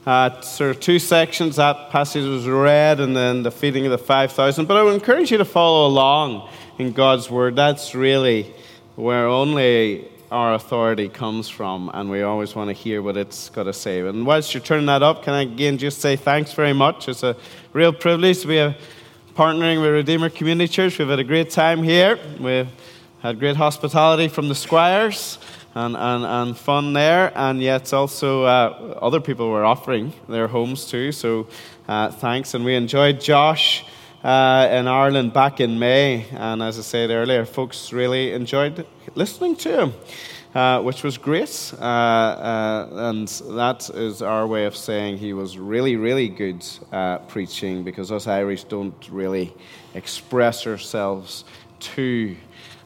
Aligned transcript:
Uh, 0.07 0.31
of 0.61 0.79
two 0.79 1.01
sections. 1.01 1.57
That 1.57 1.91
passage 1.91 2.25
was 2.25 2.47
read 2.47 3.01
and 3.01 3.17
then 3.17 3.43
the 3.43 3.51
feeding 3.51 3.85
of 3.85 3.91
the 3.91 3.99
5,000. 3.99 4.67
But 4.67 4.77
I 4.77 4.85
would 4.85 4.95
encourage 4.95 5.33
you 5.33 5.39
to 5.39 5.45
follow 5.45 5.89
along 5.89 6.49
in 6.79 6.93
God's 6.93 7.33
Word. 7.33 7.57
That's 7.57 7.97
really 7.97 8.55
where 8.95 9.27
only 9.27 10.07
our 10.31 10.55
authority 10.55 11.09
comes 11.09 11.49
from, 11.49 11.91
and 11.95 12.09
we 12.09 12.23
always 12.23 12.55
want 12.55 12.69
to 12.69 12.75
hear 12.75 13.03
what 13.03 13.17
it's 13.17 13.49
got 13.49 13.65
to 13.65 13.73
say. 13.73 14.07
And 14.07 14.25
whilst 14.25 14.55
you're 14.55 14.63
turning 14.63 14.87
that 14.87 15.03
up, 15.03 15.25
can 15.25 15.35
I 15.35 15.43
again 15.43 15.79
just 15.79 16.01
say 16.01 16.15
thanks 16.15 16.53
very 16.53 16.75
much? 16.75 17.09
It's 17.09 17.25
a 17.25 17.35
real 17.73 17.93
privilege 17.93 18.43
to 18.43 18.47
be 18.47 18.77
partnering 19.35 19.83
with 19.83 19.91
Redeemer 19.91 20.31
Community 20.31 20.73
Church. 20.73 20.97
We've 21.01 21.09
had 21.09 21.19
a 21.19 21.25
great 21.25 21.51
time 21.51 21.83
here. 21.83 22.21
We've 22.39 22.69
had 23.21 23.39
great 23.41 23.57
hospitality 23.57 24.29
from 24.29 24.49
the 24.49 24.55
squires 24.55 25.39
and, 25.75 25.97
and, 25.97 26.25
and 26.25 26.57
fun 26.57 26.93
there, 26.93 27.33
and 27.35 27.61
yet 27.61 27.93
also 27.93 28.45
uh, 28.45 28.99
other 29.03 29.21
people 29.21 29.51
were 29.51 29.65
offering 29.65 30.13
their 30.29 30.47
homes 30.47 30.87
too, 30.87 31.13
so 31.13 31.47
uh, 31.89 32.11
thanks. 32.11 32.55
And 32.55 32.65
we 32.65 32.75
enjoyed 32.75 33.21
Josh 33.21 33.85
uh, 34.23 34.69
in 34.71 34.87
Ireland 34.87 35.33
back 35.33 35.61
in 35.61 35.79
May, 35.79 36.27
and 36.33 36.63
as 36.63 36.79
I 36.79 36.83
said 36.83 37.11
earlier, 37.11 37.45
folks 37.45 37.93
really 37.93 38.33
enjoyed 38.33 38.87
listening 39.15 39.57
to 39.57 39.81
him. 39.83 39.95
Uh, 40.55 40.81
which 40.81 41.05
was 41.05 41.19
great. 41.19 41.75
Uh, 41.79 41.85
uh, 41.85 42.89
and 42.93 43.29
that 43.51 43.91
is 43.91 44.23
our 44.23 44.47
way 44.47 44.65
of 44.65 44.75
saying 44.75 45.19
he 45.19 45.35
was 45.35 45.59
really, 45.59 45.95
really 45.95 46.27
good 46.27 46.67
at 46.91 47.29
preaching 47.29 47.85
because 47.85 48.11
us 48.11 48.27
Irish 48.27 48.65
don't 48.65 49.09
really 49.11 49.53
express 49.95 50.67
ourselves 50.67 51.45
too 51.81 52.35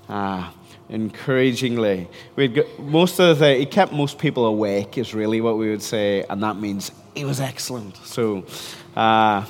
uh, 0.09 0.51
encouragingly. 0.89 2.09
We'd 2.37 2.55
got, 2.55 2.79
most 2.79 3.19
of 3.19 3.39
the 3.39 3.55
he 3.55 3.67
kept 3.67 3.93
most 3.93 4.19
people 4.19 4.47
awake 4.47 4.99
is 4.99 5.15
really 5.15 5.41
what 5.41 5.59
we 5.59 5.71
would 5.71 5.83
say, 5.83 6.25
and 6.29 6.43
that 6.43 6.57
means 6.57 6.93
he 7.15 7.25
was 7.25 7.41
excellent. 7.41 7.97
So, 7.99 8.45
uh, 8.97 9.45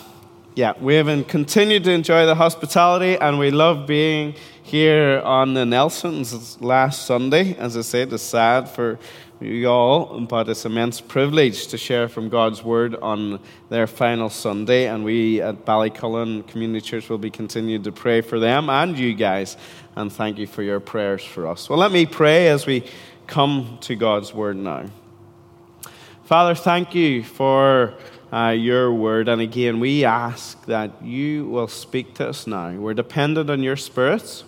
yeah, 0.55 0.73
we 0.81 0.95
have 0.95 1.27
continued 1.29 1.85
to 1.85 1.93
enjoy 1.93 2.27
the 2.27 2.35
hospitality, 2.35 3.17
and 3.17 3.39
we 3.39 3.51
love 3.51 3.87
being 3.87 4.35
here 4.63 5.21
on 5.25 5.55
the 5.55 5.67
Nelsons 5.67 6.61
last 6.61 7.07
Sunday. 7.07 7.55
As 7.57 7.77
I 7.77 7.83
said, 7.83 8.13
it's 8.13 8.23
sad 8.23 8.69
for 8.69 8.99
you 9.43 9.69
all, 9.69 10.21
but 10.21 10.49
it's 10.49 10.65
immense 10.65 11.01
privilege 11.01 11.67
to 11.69 11.79
share 11.79 12.09
from 12.09 12.29
God's 12.29 12.63
Word 12.63 12.95
on 12.97 13.41
their 13.69 13.87
final 13.87 14.31
Sunday. 14.31 14.87
And 14.87 15.05
we 15.05 15.41
at 15.41 15.65
Ballycullen 15.65 16.47
Community 16.47 16.81
Church 16.81 17.09
will 17.09 17.19
be 17.19 17.31
continuing 17.31 17.83
to 17.83 17.93
pray 17.93 18.21
for 18.21 18.39
them 18.39 18.71
and 18.71 18.99
you 18.99 19.15
guys. 19.15 19.57
And 19.97 20.13
thank 20.13 20.39
you 20.39 20.47
for 20.47 20.63
your 20.63 20.81
prayers 20.81 21.25
for 21.25 21.47
us. 21.47 21.69
Well, 21.69 21.79
let 21.79 21.93
me 21.93 22.07
pray 22.07 22.49
as 22.49 22.67
we 22.67 22.85
come 23.27 23.79
to 23.83 23.95
God's 23.97 24.33
Word 24.33 24.57
now. 24.57 24.87
Father, 26.25 26.55
thank 26.55 26.95
you 26.95 27.23
for 27.23 27.95
uh, 28.33 28.51
your 28.51 28.93
Word. 28.93 29.29
And 29.29 29.43
again, 29.43 29.81
we 29.81 30.05
ask 30.05 30.65
that 30.67 31.03
you 31.03 31.47
will 31.47 31.69
speak 31.69 32.15
to 32.15 32.29
us 32.29 32.47
now. 32.47 32.73
We're 32.73 32.95
dependent 32.95 33.51
on 33.51 33.63
your 33.63 33.77
spirits. 33.77 34.45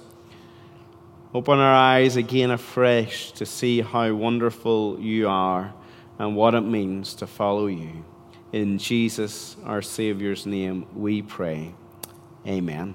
Open 1.35 1.59
our 1.59 1.75
eyes 1.75 2.15
again 2.15 2.53
afresh 2.53 3.33
to 3.33 3.45
see 3.45 3.81
how 3.81 4.15
wonderful 4.15 5.01
you 5.01 5.29
are 5.29 5.75
and 6.17 6.37
what 6.37 6.55
it 6.55 6.61
means 6.61 7.13
to 7.15 7.27
follow 7.27 7.67
you. 7.67 8.05
In 8.53 8.79
Jesus, 8.79 9.57
our 9.65 9.83
Savior's 9.83 10.47
name, 10.47 10.87
we 10.95 11.23
pray. 11.23 11.75
Amen. 12.47 12.95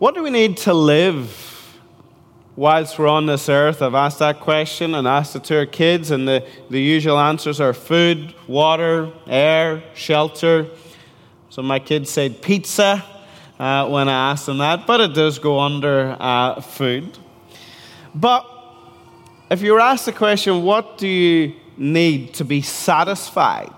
What 0.00 0.16
do 0.16 0.24
we 0.24 0.30
need 0.30 0.56
to 0.58 0.74
live 0.74 1.78
whilst 2.56 2.98
we're 2.98 3.06
on 3.06 3.26
this 3.26 3.48
earth? 3.48 3.80
I've 3.80 3.94
asked 3.94 4.18
that 4.18 4.40
question 4.40 4.96
and 4.96 5.06
asked 5.06 5.36
it 5.36 5.44
to 5.44 5.58
our 5.58 5.66
kids, 5.66 6.10
and 6.10 6.26
the, 6.26 6.44
the 6.70 6.80
usual 6.80 7.20
answers 7.20 7.60
are 7.60 7.72
food, 7.72 8.34
water, 8.48 9.12
air, 9.28 9.84
shelter. 9.94 10.66
So 11.50 11.62
my 11.62 11.78
kids 11.78 12.10
said 12.10 12.42
pizza 12.42 13.04
uh, 13.58 13.88
when 13.88 14.08
I 14.08 14.32
asked 14.32 14.46
them 14.46 14.58
that, 14.58 14.86
but 14.86 15.00
it 15.00 15.14
does 15.14 15.38
go 15.38 15.60
under 15.60 16.16
uh, 16.18 16.60
food. 16.60 17.18
But 18.14 18.46
if 19.50 19.62
you 19.62 19.72
were 19.72 19.80
asked 19.80 20.06
the 20.06 20.12
question, 20.12 20.62
what 20.62 20.98
do 20.98 21.08
you 21.08 21.54
need 21.76 22.34
to 22.34 22.44
be 22.44 22.62
satisfied? 22.62 23.72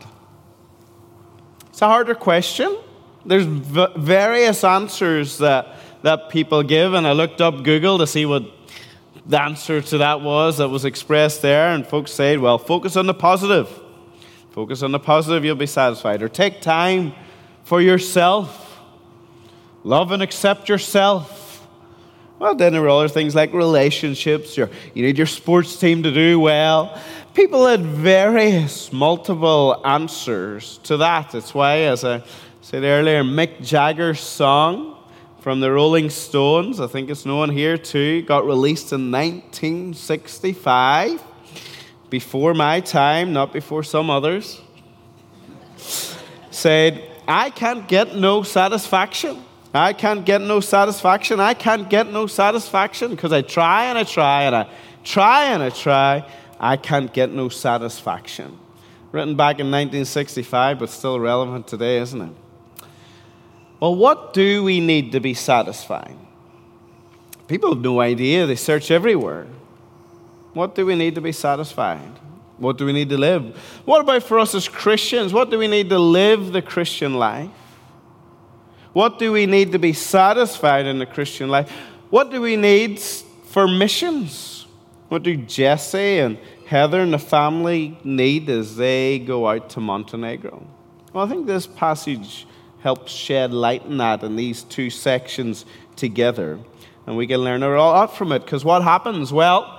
It's 1.69 1.83
a 1.83 1.87
harder 1.87 2.15
question. 2.15 2.77
There's 3.25 3.45
v- 3.45 3.89
various 3.97 4.65
answers 4.65 5.39
that, 5.39 5.77
that 6.03 6.31
people 6.31 6.63
give, 6.63 6.95
and 6.95 7.07
I 7.07 7.13
looked 7.13 7.41
up 7.41 7.65
Google 7.65 7.99
to 7.99 8.07
see 8.07 8.25
what 8.25 8.45
the 9.27 9.43
answer 9.43 9.81
to 9.81 9.99
that 9.99 10.21
was 10.21 10.59
that 10.59 10.69
was 10.69 10.85
expressed 10.85 11.43
there, 11.43 11.75
and 11.75 11.87
folks 11.87 12.13
said, 12.13 12.39
well, 12.39 12.59
focus 12.59 12.97
on 12.97 13.07
the 13.07 13.15
positive. 13.15 13.69
Focus 14.53 14.83
on 14.83 14.93
the 14.93 14.99
positive, 14.99 15.45
you'll 15.45 15.57
be 15.57 15.67
satisfied. 15.67 16.23
Or 16.23 16.29
take 16.29 16.63
time 16.63 17.13
for 17.65 17.83
yourself 17.83 18.66
Love 19.87 20.11
and 20.11 20.21
accept 20.21 20.69
yourself. 20.69 21.65
Well, 22.41 22.57
then 22.57 22.73
there 22.73 22.83
are 22.83 22.89
other 22.89 23.07
things 23.07 23.37
like 23.37 23.53
relationships. 23.53 24.57
you 24.57 24.69
need 24.97 25.17
your 25.17 25.29
sports 25.29 25.79
team 25.79 26.03
to 26.03 26.11
do 26.11 26.41
well. 26.41 27.01
People 27.35 27.69
had 27.69 27.83
various, 27.83 28.93
multiple 28.93 29.81
answers 29.85 30.79
to 30.79 30.97
that. 30.97 31.37
It's 31.37 31.55
why, 31.55 31.83
as 31.83 32.05
I 32.05 32.25
said 32.63 32.83
earlier, 32.83 33.23
Mick 33.23 33.65
Jagger's 33.65 34.19
song 34.19 34.97
from 35.39 35.61
the 35.61 35.71
Rolling 35.71 36.11
Stones, 36.11 36.81
I 36.81 36.89
think 36.89 37.09
it's 37.09 37.25
known 37.25 37.51
here 37.51 37.79
too, 37.79 38.23
got 38.23 38.45
released 38.45 38.93
in 38.93 39.13
1965, 39.13 41.23
before 42.11 42.55
my 42.55 42.81
time, 42.81 43.33
not 43.33 43.53
before 43.53 43.85
some 43.85 44.11
others. 44.11 44.61
Said, 46.51 47.09
I 47.29 47.51
can't 47.51 47.87
get 47.87 48.17
no 48.17 48.43
satisfaction. 48.43 49.45
I 49.77 49.93
can't 49.93 50.25
get 50.25 50.41
no 50.41 50.61
satisfaction. 50.61 51.41
I 51.41 51.55
can't 51.55 51.89
get 51.89 52.11
no 52.11 52.27
satisfaction 52.27 53.11
because 53.11 53.33
I 53.33 53.43
try 53.43 53.85
and 53.85 53.99
I 53.99 54.05
try 54.05 54.43
and 54.43 54.55
I 54.55 54.69
try 55.05 55.45
and 55.47 55.63
I 55.63 55.71
try. 55.71 56.29
I 56.59 56.77
can't 56.77 57.13
get 57.13 57.33
no 57.33 57.49
satisfaction. 57.49 58.59
Written 59.13 59.37
back 59.37 59.61
in 59.61 59.67
1965, 59.67 60.79
but 60.79 60.91
still 60.91 61.19
relevant 61.19 61.67
today, 61.67 61.99
isn't 61.99 62.21
it? 62.21 62.33
Well, 63.81 63.95
what 63.95 64.33
do 64.33 64.65
we 64.65 64.81
need 64.81 65.13
to 65.13 65.21
be 65.21 65.35
satisfied? 65.35 66.17
People 67.49 67.75
have 67.75 67.83
no 67.83 68.01
idea. 68.01 68.47
They 68.47 68.57
search 68.57 68.91
everywhere. 68.91 69.47
What 70.55 70.75
do 70.75 70.87
we 70.87 70.95
need 70.95 71.15
to 71.17 71.21
be 71.21 71.33
satisfied? 71.33 72.13
What 72.59 72.79
do 72.79 72.87
we 72.87 72.93
need 72.93 73.11
to 73.11 73.19
live? 73.19 73.57
What 73.85 74.01
about 74.01 74.23
for 74.23 74.39
us 74.39 74.55
as 74.55 74.69
Christians? 74.69 75.33
What 75.33 75.51
do 75.51 75.59
we 75.59 75.69
need 75.69 75.91
to 75.91 75.99
live 75.99 76.53
the 76.53 76.63
Christian 76.63 77.15
life? 77.15 77.51
What 78.97 79.19
do 79.19 79.31
we 79.31 79.45
need 79.45 79.73
to 79.73 79.79
be 79.79 79.93
satisfied 79.93 80.87
in 80.87 80.99
the 80.99 81.05
Christian 81.05 81.51
life? 81.51 81.71
What 82.09 82.31
do 82.31 82.41
we 82.41 82.57
need 82.57 82.99
for 82.99 83.69
missions? 83.69 84.67
What 85.11 85.23
do 85.23 85.37
Jesse 85.37 86.21
and 86.21 86.39
Heather 86.65 87.03
and 87.03 87.13
the 87.13 87.19
family 87.19 87.99
need 88.05 88.49
as 88.49 88.77
they 88.77 89.19
go 89.19 89.49
out 89.49 89.69
to 89.69 89.81
Montenegro? 89.81 90.67
Well, 91.13 91.27
I 91.27 91.29
think 91.29 91.47
this 91.47 91.67
passage 91.67 92.47
helps 92.81 93.13
shed 93.13 93.53
light 93.53 93.83
on 93.83 93.99
that 93.99 94.23
in 94.23 94.35
these 94.35 94.63
two 94.63 94.89
sections 94.89 95.67
together. 95.97 96.59
And 97.07 97.19
we 97.19 97.27
can 97.27 97.41
learn 97.41 97.63
a 97.63 97.69
lot 97.69 98.17
from 98.17 98.33
it 98.33 98.47
because 98.47 98.65
what 98.65 98.83
happens? 98.83 99.31
Well, 99.31 99.75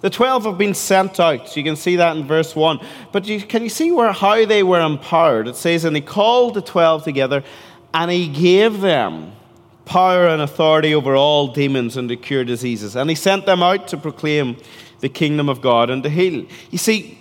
The 0.00 0.08
12 0.10 0.44
have 0.44 0.58
been 0.58 0.74
sent 0.74 1.20
out. 1.20 1.54
You 1.54 1.62
can 1.62 1.76
see 1.76 1.96
that 1.96 2.16
in 2.16 2.26
verse 2.26 2.56
1. 2.56 2.80
But 3.12 3.28
you, 3.28 3.42
can 3.42 3.62
you 3.62 3.68
see 3.68 3.92
where, 3.92 4.10
how 4.10 4.46
they 4.46 4.62
were 4.62 4.80
empowered? 4.80 5.48
It 5.48 5.56
says, 5.56 5.84
And 5.84 5.94
he 5.94 6.00
called 6.00 6.54
the 6.54 6.62
12 6.62 7.04
together, 7.04 7.44
and 7.94 8.10
he 8.10 8.28
gave 8.28 8.80
them 8.80 9.32
power 9.84 10.26
and 10.28 10.40
authority 10.40 10.94
over 10.94 11.14
all 11.14 11.48
demons 11.48 11.96
and 11.96 12.08
to 12.08 12.16
cure 12.16 12.44
diseases. 12.44 12.96
And 12.96 13.10
he 13.10 13.16
sent 13.16 13.46
them 13.46 13.62
out 13.62 13.88
to 13.88 13.96
proclaim 13.96 14.56
the 15.00 15.08
kingdom 15.08 15.48
of 15.48 15.60
God 15.60 15.90
and 15.90 16.02
to 16.04 16.08
heal. 16.08 16.46
You 16.70 16.78
see, 16.78 17.18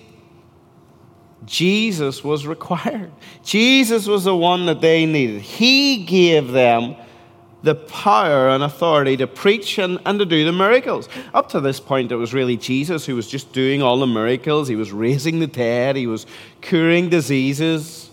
Jesus 1.45 2.23
was 2.23 2.45
required. 2.45 3.11
Jesus 3.43 4.07
was 4.07 4.25
the 4.25 4.35
one 4.35 4.67
that 4.67 4.81
they 4.81 5.05
needed. 5.05 5.41
He 5.41 6.05
gave 6.05 6.51
them 6.51 6.95
the 7.63 7.75
power 7.75 8.49
and 8.49 8.63
authority 8.63 9.17
to 9.17 9.27
preach 9.27 9.77
and, 9.77 9.99
and 10.05 10.19
to 10.19 10.25
do 10.25 10.45
the 10.45 10.51
miracles. 10.51 11.09
Up 11.33 11.49
to 11.49 11.59
this 11.59 11.79
point, 11.79 12.11
it 12.11 12.15
was 12.15 12.33
really 12.33 12.57
Jesus 12.57 13.05
who 13.05 13.15
was 13.15 13.27
just 13.27 13.53
doing 13.53 13.81
all 13.81 13.99
the 13.99 14.07
miracles. 14.07 14.67
He 14.67 14.75
was 14.75 14.91
raising 14.91 15.39
the 15.39 15.47
dead, 15.47 15.95
he 15.95 16.07
was 16.07 16.25
curing 16.61 17.09
diseases, 17.09 18.10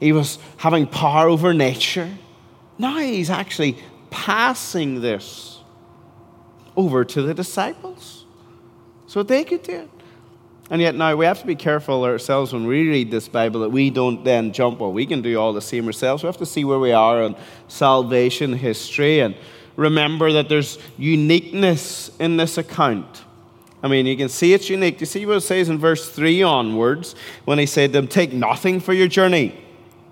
he 0.00 0.12
was 0.12 0.38
having 0.58 0.86
power 0.86 1.28
over 1.28 1.52
nature. 1.52 2.10
Now 2.78 2.98
he's 2.98 3.30
actually 3.30 3.78
passing 4.10 5.00
this 5.00 5.58
over 6.76 7.04
to 7.04 7.22
the 7.22 7.34
disciples 7.34 8.24
so 9.06 9.22
they 9.22 9.44
could 9.44 9.62
do 9.62 9.72
it. 9.72 9.90
And 10.70 10.82
yet 10.82 10.94
now 10.94 11.16
we 11.16 11.24
have 11.24 11.40
to 11.40 11.46
be 11.46 11.56
careful 11.56 12.04
ourselves 12.04 12.52
when 12.52 12.66
we 12.66 12.88
read 12.88 13.10
this 13.10 13.26
Bible 13.26 13.60
that 13.60 13.70
we 13.70 13.90
don't 13.90 14.22
then 14.22 14.52
jump, 14.52 14.80
well, 14.80 14.92
we 14.92 15.06
can 15.06 15.22
do 15.22 15.36
all 15.38 15.52
the 15.52 15.62
same 15.62 15.86
ourselves. 15.86 16.22
We 16.22 16.26
have 16.26 16.36
to 16.36 16.46
see 16.46 16.64
where 16.64 16.78
we 16.78 16.92
are 16.92 17.22
in 17.22 17.34
salvation 17.68 18.52
history 18.52 19.20
and 19.20 19.34
remember 19.76 20.32
that 20.32 20.48
there's 20.48 20.78
uniqueness 20.98 22.10
in 22.18 22.36
this 22.36 22.58
account. 22.58 23.24
I 23.82 23.88
mean, 23.88 24.06
you 24.06 24.16
can 24.16 24.28
see 24.28 24.52
it's 24.52 24.68
unique. 24.68 25.00
You 25.00 25.06
see 25.06 25.24
what 25.24 25.38
it 25.38 25.40
says 25.40 25.68
in 25.68 25.78
verse 25.78 26.10
3 26.10 26.42
onwards 26.42 27.14
when 27.44 27.58
he 27.58 27.66
said 27.66 27.92
to 27.92 28.00
them, 28.00 28.08
Take 28.08 28.32
nothing 28.32 28.80
for 28.80 28.92
your 28.92 29.08
journey 29.08 29.56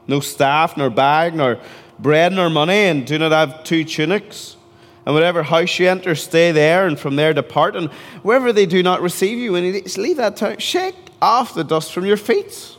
no 0.08 0.20
staff, 0.20 0.76
nor 0.76 0.90
bag, 0.90 1.34
nor 1.34 1.58
bread, 1.98 2.32
nor 2.32 2.50
money, 2.50 2.84
and 2.84 3.06
do 3.06 3.18
not 3.18 3.32
have 3.32 3.64
two 3.64 3.84
tunics? 3.84 4.56
And 5.04 5.14
whatever 5.14 5.44
house 5.44 5.78
you 5.78 5.88
enter, 5.88 6.14
stay 6.14 6.50
there, 6.52 6.86
and 6.86 6.98
from 6.98 7.16
there 7.16 7.32
depart. 7.32 7.76
And 7.76 7.90
wherever 8.22 8.52
they 8.52 8.66
do 8.66 8.82
not 8.82 9.02
receive 9.02 9.38
you, 9.38 9.54
and 9.54 9.96
leave 9.96 10.16
that 10.16 10.36
town, 10.36 10.58
shake 10.58 10.96
off 11.22 11.54
the 11.54 11.64
dust 11.64 11.92
from 11.92 12.06
your 12.06 12.16
feet. 12.16 12.76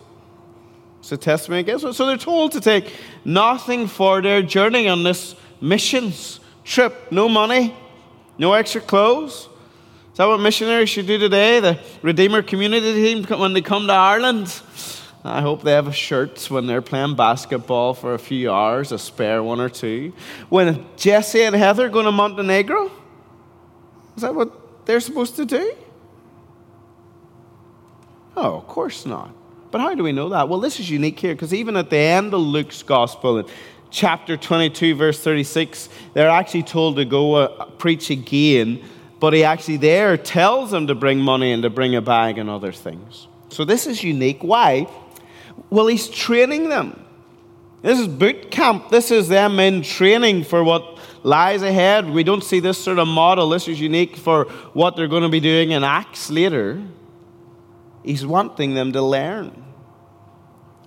It's 0.99 1.11
a 1.11 1.17
testimony 1.17 1.61
against 1.61 1.85
it. 1.85 1.93
So 1.93 2.05
they're 2.05 2.17
told 2.17 2.51
to 2.51 2.61
take 2.61 2.93
nothing 3.23 3.87
for 3.87 4.21
their 4.21 4.41
journey 4.41 4.89
on 4.89 5.03
this 5.03 5.35
missions 5.61 6.41
trip. 6.65 7.11
No 7.11 7.29
money, 7.29 7.73
no 8.37 8.53
extra 8.53 8.81
clothes. 8.81 9.47
Is 10.11 10.17
that 10.17 10.25
what 10.25 10.39
missionaries 10.39 10.89
should 10.89 11.07
do 11.07 11.17
today? 11.17 11.61
The 11.61 11.79
Redeemer 12.01 12.41
community 12.41 12.93
team, 12.93 13.23
when 13.39 13.53
they 13.53 13.61
come 13.61 13.87
to 13.87 13.93
Ireland, 13.93 14.47
I 15.23 15.41
hope 15.41 15.63
they 15.63 15.73
have 15.73 15.87
a 15.87 15.93
shirt 15.93 16.49
when 16.49 16.67
they're 16.67 16.81
playing 16.81 17.15
basketball 17.15 17.93
for 17.93 18.13
a 18.13 18.19
few 18.19 18.51
hours, 18.51 18.91
a 18.91 18.99
spare 18.99 19.43
one 19.43 19.59
or 19.59 19.69
two. 19.69 20.13
When 20.49 20.85
Jesse 20.95 21.41
and 21.41 21.55
Heather 21.55 21.89
go 21.89 22.01
to 22.01 22.11
Montenegro, 22.11 22.91
is 24.15 24.21
that 24.21 24.33
what 24.33 24.85
they're 24.85 24.99
supposed 24.99 25.35
to 25.35 25.45
do? 25.45 25.75
Oh, 28.35 28.57
of 28.57 28.67
course 28.67 29.05
not. 29.05 29.33
But 29.71 29.81
how 29.81 29.93
do 29.95 30.03
we 30.03 30.11
know 30.11 30.29
that? 30.29 30.47
Well, 30.47 30.59
this 30.59 30.79
is 30.79 30.89
unique 30.89 31.19
here 31.19 31.33
because 31.33 31.53
even 31.53 31.75
at 31.75 31.89
the 31.89 31.97
end 31.97 32.33
of 32.33 32.39
Luke's 32.39 32.83
gospel, 32.83 33.39
in 33.39 33.45
chapter 33.89 34.37
22, 34.37 34.95
verse 34.95 35.19
36, 35.19 35.89
they're 36.13 36.29
actually 36.29 36.63
told 36.63 36.95
to 36.97 37.05
go 37.05 37.35
uh, 37.35 37.65
preach 37.77 38.09
again, 38.09 38.83
but 39.19 39.33
he 39.33 39.43
actually 39.43 39.77
there 39.77 40.15
tells 40.15 40.71
them 40.71 40.87
to 40.87 40.95
bring 40.95 41.19
money 41.19 41.51
and 41.51 41.63
to 41.63 41.69
bring 41.69 41.95
a 41.95 42.01
bag 42.01 42.37
and 42.37 42.49
other 42.49 42.71
things. 42.71 43.27
So 43.49 43.65
this 43.65 43.87
is 43.87 44.03
unique. 44.03 44.43
Why? 44.43 44.87
Well, 45.69 45.87
he's 45.87 46.07
training 46.07 46.69
them. 46.69 47.03
This 47.81 47.99
is 47.99 48.07
boot 48.07 48.49
camp. 48.51 48.89
This 48.89 49.11
is 49.11 49.27
them 49.27 49.59
in 49.59 49.81
training 49.81 50.43
for 50.43 50.63
what 50.63 50.97
lies 51.23 51.61
ahead. 51.61 52.09
We 52.09 52.23
don't 52.23 52.43
see 52.43 52.59
this 52.59 52.77
sort 52.77 52.99
of 52.99 53.07
model. 53.07 53.49
This 53.49 53.67
is 53.67 53.79
unique 53.79 54.15
for 54.15 54.45
what 54.73 54.95
they're 54.95 55.07
going 55.07 55.23
to 55.23 55.29
be 55.29 55.39
doing 55.39 55.71
in 55.71 55.83
Acts 55.83 56.29
later. 56.29 56.81
He's 58.03 58.25
wanting 58.25 58.73
them 58.73 58.91
to 58.93 59.01
learn. 59.01 59.63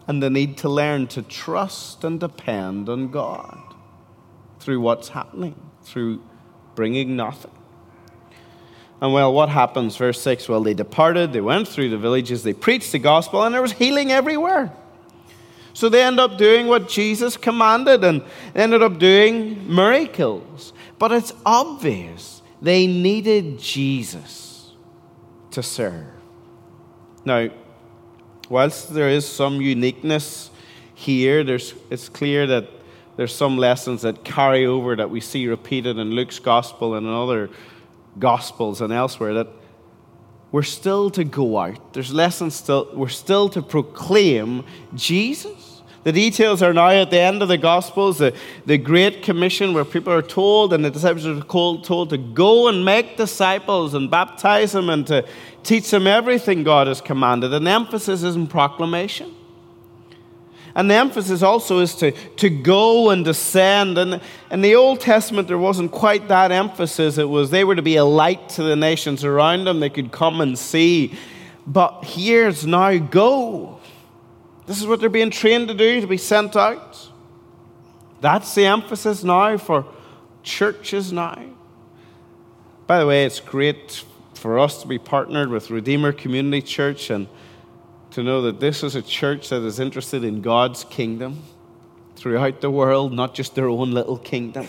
And 0.06 0.22
they 0.22 0.28
need 0.28 0.56
to 0.58 0.68
learn 0.68 1.06
to 1.08 1.22
trust 1.22 2.02
and 2.02 2.18
depend 2.18 2.88
on 2.88 3.10
God 3.10 3.58
through 4.58 4.80
what's 4.80 5.10
happening, 5.10 5.54
through 5.82 6.22
bringing 6.74 7.14
nothing. 7.14 7.52
And 9.00 9.14
well, 9.14 9.32
what 9.32 9.48
happens? 9.48 9.96
Verse 9.96 10.20
6 10.20 10.48
Well, 10.48 10.62
they 10.62 10.74
departed, 10.74 11.32
they 11.32 11.40
went 11.40 11.68
through 11.68 11.90
the 11.90 11.98
villages, 11.98 12.42
they 12.42 12.52
preached 12.52 12.92
the 12.92 12.98
gospel, 12.98 13.42
and 13.42 13.54
there 13.54 13.62
was 13.62 13.72
healing 13.72 14.12
everywhere. 14.12 14.72
So 15.72 15.88
they 15.88 16.02
end 16.02 16.20
up 16.20 16.36
doing 16.36 16.66
what 16.66 16.88
Jesus 16.88 17.36
commanded 17.36 18.04
and 18.04 18.22
ended 18.54 18.82
up 18.82 18.98
doing 18.98 19.74
miracles. 19.74 20.72
But 20.98 21.12
it's 21.12 21.32
obvious 21.46 22.42
they 22.60 22.86
needed 22.86 23.58
Jesus 23.58 24.72
to 25.52 25.62
serve. 25.62 26.06
Now, 27.24 27.48
whilst 28.48 28.92
there 28.92 29.08
is 29.08 29.26
some 29.26 29.60
uniqueness 29.60 30.50
here, 30.94 31.44
there's, 31.44 31.74
it's 31.88 32.08
clear 32.08 32.46
that 32.48 32.68
there's 33.16 33.34
some 33.34 33.56
lessons 33.56 34.02
that 34.02 34.24
carry 34.24 34.66
over 34.66 34.96
that 34.96 35.10
we 35.10 35.20
see 35.20 35.46
repeated 35.46 35.98
in 35.98 36.10
Luke's 36.10 36.38
gospel 36.38 36.94
and 36.94 37.06
in 37.06 37.12
other 37.12 37.50
Gospels 38.20 38.80
and 38.80 38.92
elsewhere 38.92 39.34
that 39.34 39.48
we're 40.52 40.62
still 40.62 41.10
to 41.10 41.24
go 41.24 41.58
out. 41.58 41.92
There's 41.92 42.12
lessons 42.12 42.54
still, 42.54 42.88
we're 42.94 43.08
still 43.08 43.48
to 43.50 43.62
proclaim 43.62 44.64
Jesus. 44.94 45.82
The 46.02 46.12
details 46.12 46.62
are 46.62 46.72
now 46.72 46.88
at 46.90 47.10
the 47.10 47.20
end 47.20 47.42
of 47.42 47.48
the 47.48 47.58
Gospels, 47.58 48.18
the, 48.18 48.34
the 48.64 48.78
Great 48.78 49.22
Commission, 49.22 49.74
where 49.74 49.84
people 49.84 50.12
are 50.12 50.22
told, 50.22 50.72
and 50.72 50.82
the 50.82 50.90
disciples 50.90 51.26
are 51.26 51.40
told, 51.42 51.84
told 51.84 52.10
to 52.10 52.18
go 52.18 52.68
and 52.68 52.84
make 52.84 53.18
disciples 53.18 53.92
and 53.92 54.10
baptize 54.10 54.72
them 54.72 54.88
and 54.88 55.06
to 55.08 55.26
teach 55.62 55.90
them 55.90 56.06
everything 56.06 56.64
God 56.64 56.86
has 56.86 57.02
commanded. 57.02 57.52
And 57.52 57.68
emphasis 57.68 58.22
is 58.22 58.34
in 58.34 58.46
proclamation. 58.46 59.34
And 60.74 60.90
the 60.90 60.94
emphasis 60.94 61.42
also 61.42 61.80
is 61.80 61.94
to, 61.96 62.12
to 62.12 62.48
go 62.48 63.10
and 63.10 63.24
descend. 63.24 63.98
And 63.98 64.20
in 64.50 64.60
the 64.60 64.76
Old 64.76 65.00
Testament, 65.00 65.48
there 65.48 65.58
wasn't 65.58 65.90
quite 65.90 66.28
that 66.28 66.52
emphasis. 66.52 67.18
It 67.18 67.28
was 67.28 67.50
they 67.50 67.64
were 67.64 67.74
to 67.74 67.82
be 67.82 67.96
a 67.96 68.04
light 68.04 68.48
to 68.50 68.62
the 68.62 68.76
nations 68.76 69.24
around 69.24 69.64
them, 69.64 69.80
they 69.80 69.90
could 69.90 70.12
come 70.12 70.40
and 70.40 70.58
see. 70.58 71.14
But 71.66 72.04
here's 72.04 72.66
now 72.66 72.96
go. 72.98 73.80
This 74.66 74.80
is 74.80 74.86
what 74.86 75.00
they're 75.00 75.08
being 75.08 75.30
trained 75.30 75.68
to 75.68 75.74
do, 75.74 76.00
to 76.00 76.06
be 76.06 76.16
sent 76.16 76.54
out. 76.56 77.08
That's 78.20 78.54
the 78.54 78.66
emphasis 78.66 79.24
now 79.24 79.56
for 79.56 79.86
churches 80.42 81.12
now. 81.12 81.42
By 82.86 82.98
the 82.98 83.06
way, 83.06 83.24
it's 83.24 83.40
great 83.40 84.04
for 84.34 84.58
us 84.58 84.82
to 84.82 84.88
be 84.88 84.98
partnered 84.98 85.48
with 85.48 85.70
Redeemer 85.70 86.12
Community 86.12 86.62
Church 86.62 87.10
and 87.10 87.28
to 88.12 88.22
know 88.22 88.42
that 88.42 88.60
this 88.60 88.82
is 88.82 88.94
a 88.94 89.02
church 89.02 89.48
that 89.50 89.62
is 89.62 89.78
interested 89.78 90.24
in 90.24 90.42
God's 90.42 90.84
kingdom 90.84 91.42
throughout 92.16 92.60
the 92.60 92.70
world, 92.70 93.12
not 93.12 93.34
just 93.34 93.54
their 93.54 93.68
own 93.68 93.92
little 93.92 94.18
kingdom. 94.18 94.66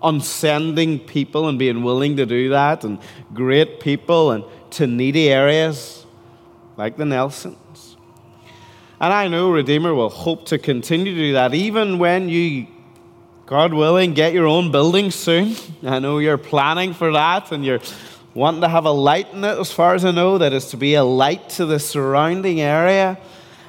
On 0.00 0.20
sending 0.20 1.00
people 1.00 1.48
and 1.48 1.58
being 1.58 1.82
willing 1.82 2.16
to 2.16 2.26
do 2.26 2.50
that, 2.50 2.84
and 2.84 2.98
great 3.34 3.80
people 3.80 4.30
and 4.30 4.44
to 4.70 4.86
needy 4.86 5.28
areas 5.30 6.06
like 6.76 6.96
the 6.96 7.04
Nelsons. 7.04 7.96
And 9.00 9.12
I 9.12 9.28
know 9.28 9.50
Redeemer 9.50 9.94
will 9.94 10.08
hope 10.08 10.46
to 10.46 10.58
continue 10.58 11.14
to 11.14 11.20
do 11.20 11.32
that 11.32 11.54
even 11.54 11.98
when 11.98 12.28
you, 12.28 12.66
God 13.46 13.72
willing, 13.72 14.14
get 14.14 14.32
your 14.32 14.46
own 14.46 14.70
building 14.70 15.10
soon. 15.10 15.56
I 15.84 15.98
know 15.98 16.18
you're 16.18 16.38
planning 16.38 16.94
for 16.94 17.12
that 17.12 17.52
and 17.52 17.64
you're 17.64 17.80
wanting 18.38 18.60
to 18.60 18.68
have 18.68 18.84
a 18.84 18.90
light 18.90 19.32
in 19.32 19.42
it, 19.42 19.58
as 19.58 19.72
far 19.72 19.94
as 19.94 20.04
I 20.04 20.12
know, 20.12 20.38
that 20.38 20.52
is 20.52 20.66
to 20.70 20.76
be 20.76 20.94
a 20.94 21.02
light 21.02 21.48
to 21.50 21.66
the 21.66 21.80
surrounding 21.80 22.60
area. 22.60 23.18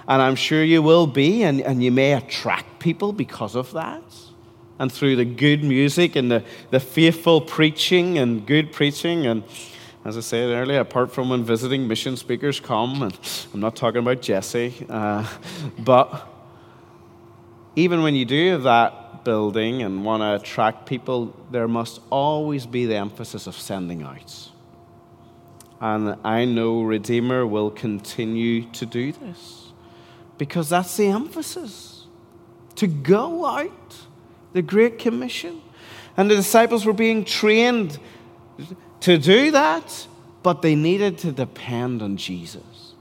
And 0.07 0.21
I'm 0.21 0.35
sure 0.35 0.63
you 0.63 0.83
will 0.83 1.07
be, 1.07 1.43
and, 1.43 1.59
and 1.61 1.83
you 1.83 1.91
may 1.91 2.13
attract 2.13 2.79
people 2.79 3.11
because 3.11 3.55
of 3.55 3.71
that. 3.73 4.03
And 4.77 4.91
through 4.91 5.15
the 5.15 5.25
good 5.25 5.63
music 5.63 6.15
and 6.15 6.31
the, 6.31 6.43
the 6.69 6.79
faithful 6.79 7.41
preaching 7.41 8.17
and 8.17 8.45
good 8.45 8.71
preaching. 8.71 9.25
And 9.25 9.43
as 10.05 10.17
I 10.17 10.21
said 10.21 10.49
earlier, 10.51 10.79
apart 10.79 11.11
from 11.11 11.29
when 11.29 11.43
visiting 11.43 11.87
mission 11.87 12.15
speakers 12.15 12.59
come, 12.59 13.01
and 13.03 13.19
I'm 13.53 13.59
not 13.59 13.75
talking 13.75 13.99
about 13.99 14.21
Jesse, 14.21 14.85
uh, 14.87 15.27
but 15.79 16.27
even 17.75 18.03
when 18.03 18.15
you 18.15 18.25
do 18.25 18.59
that 18.59 19.23
building 19.23 19.81
and 19.81 20.05
want 20.05 20.21
to 20.21 20.35
attract 20.35 20.85
people, 20.85 21.35
there 21.51 21.67
must 21.67 22.01
always 22.09 22.65
be 22.65 22.85
the 22.85 22.95
emphasis 22.95 23.47
of 23.47 23.55
sending 23.55 24.03
out. 24.03 24.49
And 25.81 26.17
I 26.23 26.45
know 26.45 26.81
Redeemer 26.81 27.47
will 27.47 27.71
continue 27.71 28.69
to 28.71 28.85
do 28.85 29.11
this 29.11 29.71
because 30.37 30.69
that's 30.69 30.97
the 30.97 31.07
emphasis 31.07 32.05
to 32.75 32.87
go 32.87 33.45
out, 33.45 33.95
the 34.53 34.61
Great 34.61 34.99
Commission. 34.99 35.61
And 36.17 36.29
the 36.29 36.35
disciples 36.35 36.85
were 36.85 36.93
being 36.93 37.23
trained 37.23 37.97
to 39.01 39.17
do 39.17 39.51
that 39.51 40.07
but 40.43 40.61
they 40.61 40.75
needed 40.75 41.17
to 41.19 41.31
depend 41.31 42.01
on 42.01 42.17
Jesus. 42.17 42.93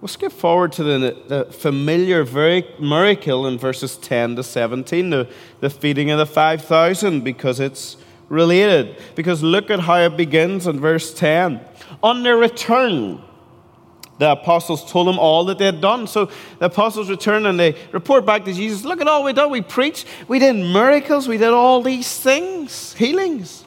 We'll 0.00 0.08
skip 0.08 0.30
forward 0.30 0.72
to 0.72 0.84
the, 0.84 1.16
the 1.26 1.44
familiar 1.46 2.24
miracle 2.78 3.46
in 3.48 3.58
verses 3.58 3.96
10 3.96 4.36
to 4.36 4.44
17, 4.44 5.10
the, 5.10 5.28
the 5.58 5.70
feeding 5.70 6.10
of 6.10 6.18
the 6.18 6.26
5,000, 6.26 7.24
because 7.24 7.58
it's 7.58 7.96
related. 8.28 8.96
Because 9.14 9.42
look 9.42 9.70
at 9.70 9.80
how 9.80 9.98
it 9.98 10.16
begins 10.16 10.66
in 10.66 10.80
verse 10.80 11.12
10. 11.14 11.60
On 12.02 12.22
their 12.22 12.36
return, 12.36 13.22
the 14.18 14.32
apostles 14.32 14.90
told 14.90 15.06
them 15.06 15.18
all 15.18 15.44
that 15.46 15.58
they 15.58 15.66
had 15.66 15.80
done. 15.80 16.06
So 16.06 16.26
the 16.58 16.66
apostles 16.66 17.08
return 17.08 17.46
and 17.46 17.58
they 17.58 17.76
report 17.92 18.26
back 18.26 18.44
to 18.44 18.52
Jesus 18.52 18.84
Look 18.84 19.00
at 19.00 19.08
all 19.08 19.24
we 19.24 19.32
done. 19.32 19.50
We 19.50 19.62
preached, 19.62 20.06
we 20.26 20.38
did 20.38 20.54
miracles, 20.54 21.28
we 21.28 21.38
did 21.38 21.50
all 21.50 21.82
these 21.82 22.18
things, 22.18 22.94
healings. 22.94 23.64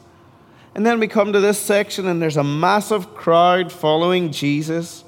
And 0.75 0.85
then 0.85 0.99
we 0.99 1.07
come 1.07 1.33
to 1.33 1.39
this 1.39 1.59
section 1.59 2.07
and 2.07 2.21
there's 2.21 2.37
a 2.37 2.43
massive 2.43 3.13
crowd 3.15 3.71
following 3.71 4.31
Jesus. 4.31 5.03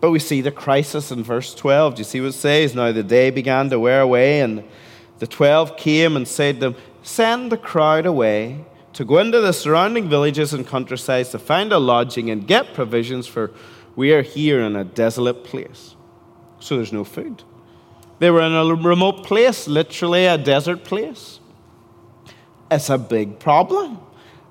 But 0.00 0.10
we 0.10 0.18
see 0.18 0.42
the 0.42 0.50
crisis 0.50 1.10
in 1.10 1.22
verse 1.22 1.54
12. 1.54 1.94
Do 1.94 2.00
you 2.00 2.04
see 2.04 2.20
what 2.20 2.28
it 2.28 2.32
says? 2.34 2.74
Now 2.74 2.92
the 2.92 3.02
day 3.02 3.30
began 3.30 3.70
to 3.70 3.80
wear 3.80 4.02
away, 4.02 4.40
and 4.40 4.62
the 5.18 5.26
twelve 5.26 5.76
came 5.78 6.16
and 6.16 6.28
said 6.28 6.56
to 6.56 6.60
them, 6.60 6.76
Send 7.02 7.50
the 7.50 7.56
crowd 7.56 8.04
away 8.04 8.66
to 8.96 9.04
go 9.04 9.18
into 9.18 9.42
the 9.42 9.52
surrounding 9.52 10.08
villages 10.08 10.54
and 10.54 10.66
countrysides 10.66 11.28
to 11.28 11.38
find 11.38 11.70
a 11.70 11.78
lodging 11.78 12.30
and 12.30 12.46
get 12.46 12.72
provisions, 12.72 13.26
for 13.26 13.50
we 13.94 14.10
are 14.14 14.22
here 14.22 14.62
in 14.62 14.74
a 14.74 14.84
desolate 14.84 15.44
place. 15.44 15.94
So 16.60 16.76
there's 16.76 16.94
no 16.94 17.04
food. 17.04 17.42
They 18.20 18.30
were 18.30 18.40
in 18.40 18.54
a 18.54 18.64
remote 18.64 19.22
place, 19.22 19.68
literally 19.68 20.24
a 20.24 20.38
desert 20.38 20.84
place. 20.84 21.40
It's 22.70 22.88
a 22.88 22.96
big 22.96 23.38
problem. 23.38 23.98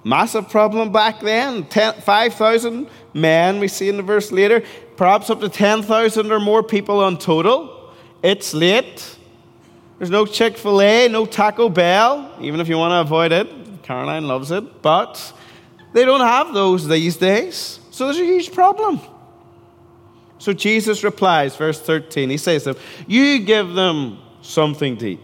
Massive 0.04 0.48
problem 0.48 0.92
back 0.92 1.22
then. 1.22 1.64
5,000 1.64 2.88
men, 3.16 3.60
we 3.60 3.68
see 3.68 3.90
in 3.90 3.98
the 3.98 4.04
verse 4.04 4.32
later, 4.32 4.62
perhaps 4.96 5.32
up 5.32 5.40
to 5.40 5.50
10,000 5.50 6.32
or 6.32 6.40
more 6.40 6.62
people 6.62 7.00
on 7.04 7.18
total. 7.18 7.92
It's 8.22 8.54
late. 8.54 9.18
There's 9.98 10.12
no 10.12 10.28
Chick 10.28 10.56
fil 10.56 10.82
A, 10.82 11.08
no 11.08 11.26
Taco 11.26 11.68
Bell, 11.68 12.32
even 12.40 12.60
if 12.60 12.68
you 12.68 12.78
want 12.78 12.92
to 12.92 13.02
avoid 13.02 13.32
it. 13.32 13.75
Caroline 13.86 14.28
loves 14.28 14.50
it. 14.50 14.82
But 14.82 15.34
they 15.94 16.06
don't 16.06 16.22
have 16.22 16.54
those 16.54 16.88
these 16.88 17.18
days. 17.18 17.80
So 17.92 18.06
there's 18.06 18.18
a 18.18 18.26
huge 18.26 18.52
problem. 18.52 19.00
So 20.40 20.54
Jesus 20.54 21.04
replies, 21.04 21.56
verse 21.56 21.80
13, 21.80 22.30
he 22.30 22.38
says 22.38 22.64
to 22.64 22.74
them, 22.74 22.84
You 23.08 23.40
give 23.40 23.74
them 23.74 24.18
something 24.42 24.98
to 24.98 25.12
eat. 25.12 25.20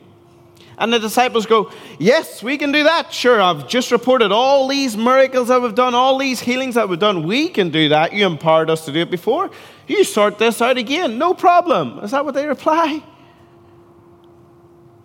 And 0.78 0.94
the 0.94 1.00
disciples 1.00 1.46
go, 1.48 1.72
Yes, 2.00 2.44
we 2.44 2.58
can 2.58 2.72
do 2.72 2.84
that. 2.84 3.12
Sure, 3.12 3.42
I've 3.42 3.68
just 3.68 3.92
reported 3.92 4.32
all 4.32 4.68
these 4.68 4.96
miracles 4.96 5.48
that 5.48 5.62
we've 5.62 5.76
done, 5.76 5.96
all 5.96 6.20
these 6.20 6.40
healings 6.40 6.76
that 6.76 6.88
we've 6.88 7.00
done. 7.00 7.24
We 7.24 7.50
can 7.50 7.72
do 7.72 7.90
that. 7.90 8.14
You 8.14 8.28
empowered 8.28 8.70
us 8.70 8.86
to 8.86 8.92
do 8.92 9.00
it 9.00 9.12
before. 9.12 9.50
You 9.88 10.04
sort 10.04 10.38
this 10.38 10.62
out 10.62 10.78
again. 10.78 11.18
No 11.18 11.34
problem. 11.34 12.00
Is 12.00 12.12
that 12.12 12.24
what 12.24 12.36
they 12.36 12.48
reply? 12.48 13.04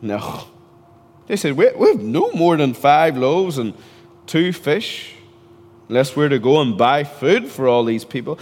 No. 0.02 0.46
They 1.26 1.37
said, 1.37 1.56
we, 1.56 1.71
we 1.73 1.88
have 1.88 2.00
no 2.00 2.30
more 2.33 2.56
than 2.56 2.75
five 2.75 3.16
loaves 3.16 3.59
and 3.59 3.75
two 4.26 4.52
fish, 4.52 5.14
unless 5.88 6.16
we're 6.16 6.28
to 6.28 6.38
go 6.38 6.61
and 6.61 6.76
buy 6.76 7.04
food 7.04 7.49
for 7.49 7.68
all 7.68 7.85
these 7.85 8.04
people. 8.04 8.38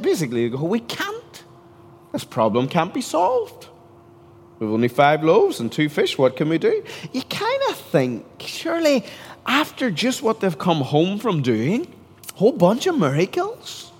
Basically, 0.00 0.48
they 0.48 0.56
go, 0.56 0.64
We 0.64 0.80
can't. 0.80 1.44
This 2.12 2.24
problem 2.24 2.68
can't 2.68 2.94
be 2.94 3.02
solved. 3.02 3.68
We've 4.58 4.70
only 4.70 4.88
five 4.88 5.22
loaves 5.22 5.60
and 5.60 5.70
two 5.70 5.88
fish. 5.88 6.16
What 6.16 6.36
can 6.36 6.48
we 6.48 6.56
do? 6.58 6.82
You 7.12 7.22
kind 7.22 7.62
of 7.68 7.76
think, 7.76 8.24
surely, 8.40 9.04
after 9.44 9.90
just 9.90 10.22
what 10.22 10.40
they've 10.40 10.58
come 10.58 10.80
home 10.80 11.18
from 11.18 11.42
doing, 11.42 11.86
a 12.34 12.38
whole 12.38 12.52
bunch 12.52 12.86
of 12.86 12.98
miracles, 12.98 13.92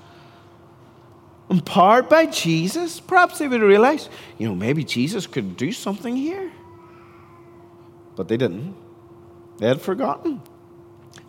empowered 1.51 2.09
by 2.09 2.27
Jesus, 2.27 3.01
perhaps 3.01 3.39
they 3.39 3.49
would 3.49 3.61
realize, 3.61 4.09
you 4.39 4.49
know, 4.49 4.55
maybe 4.55 4.83
Jesus 4.83 5.27
could 5.27 5.57
do 5.57 5.73
something 5.73 6.17
here. 6.17 6.51
But 8.17 8.29
they 8.29 8.37
didn't. 8.37 8.75
They 9.59 9.69
had 9.69 9.81
forgotten. 9.81 10.43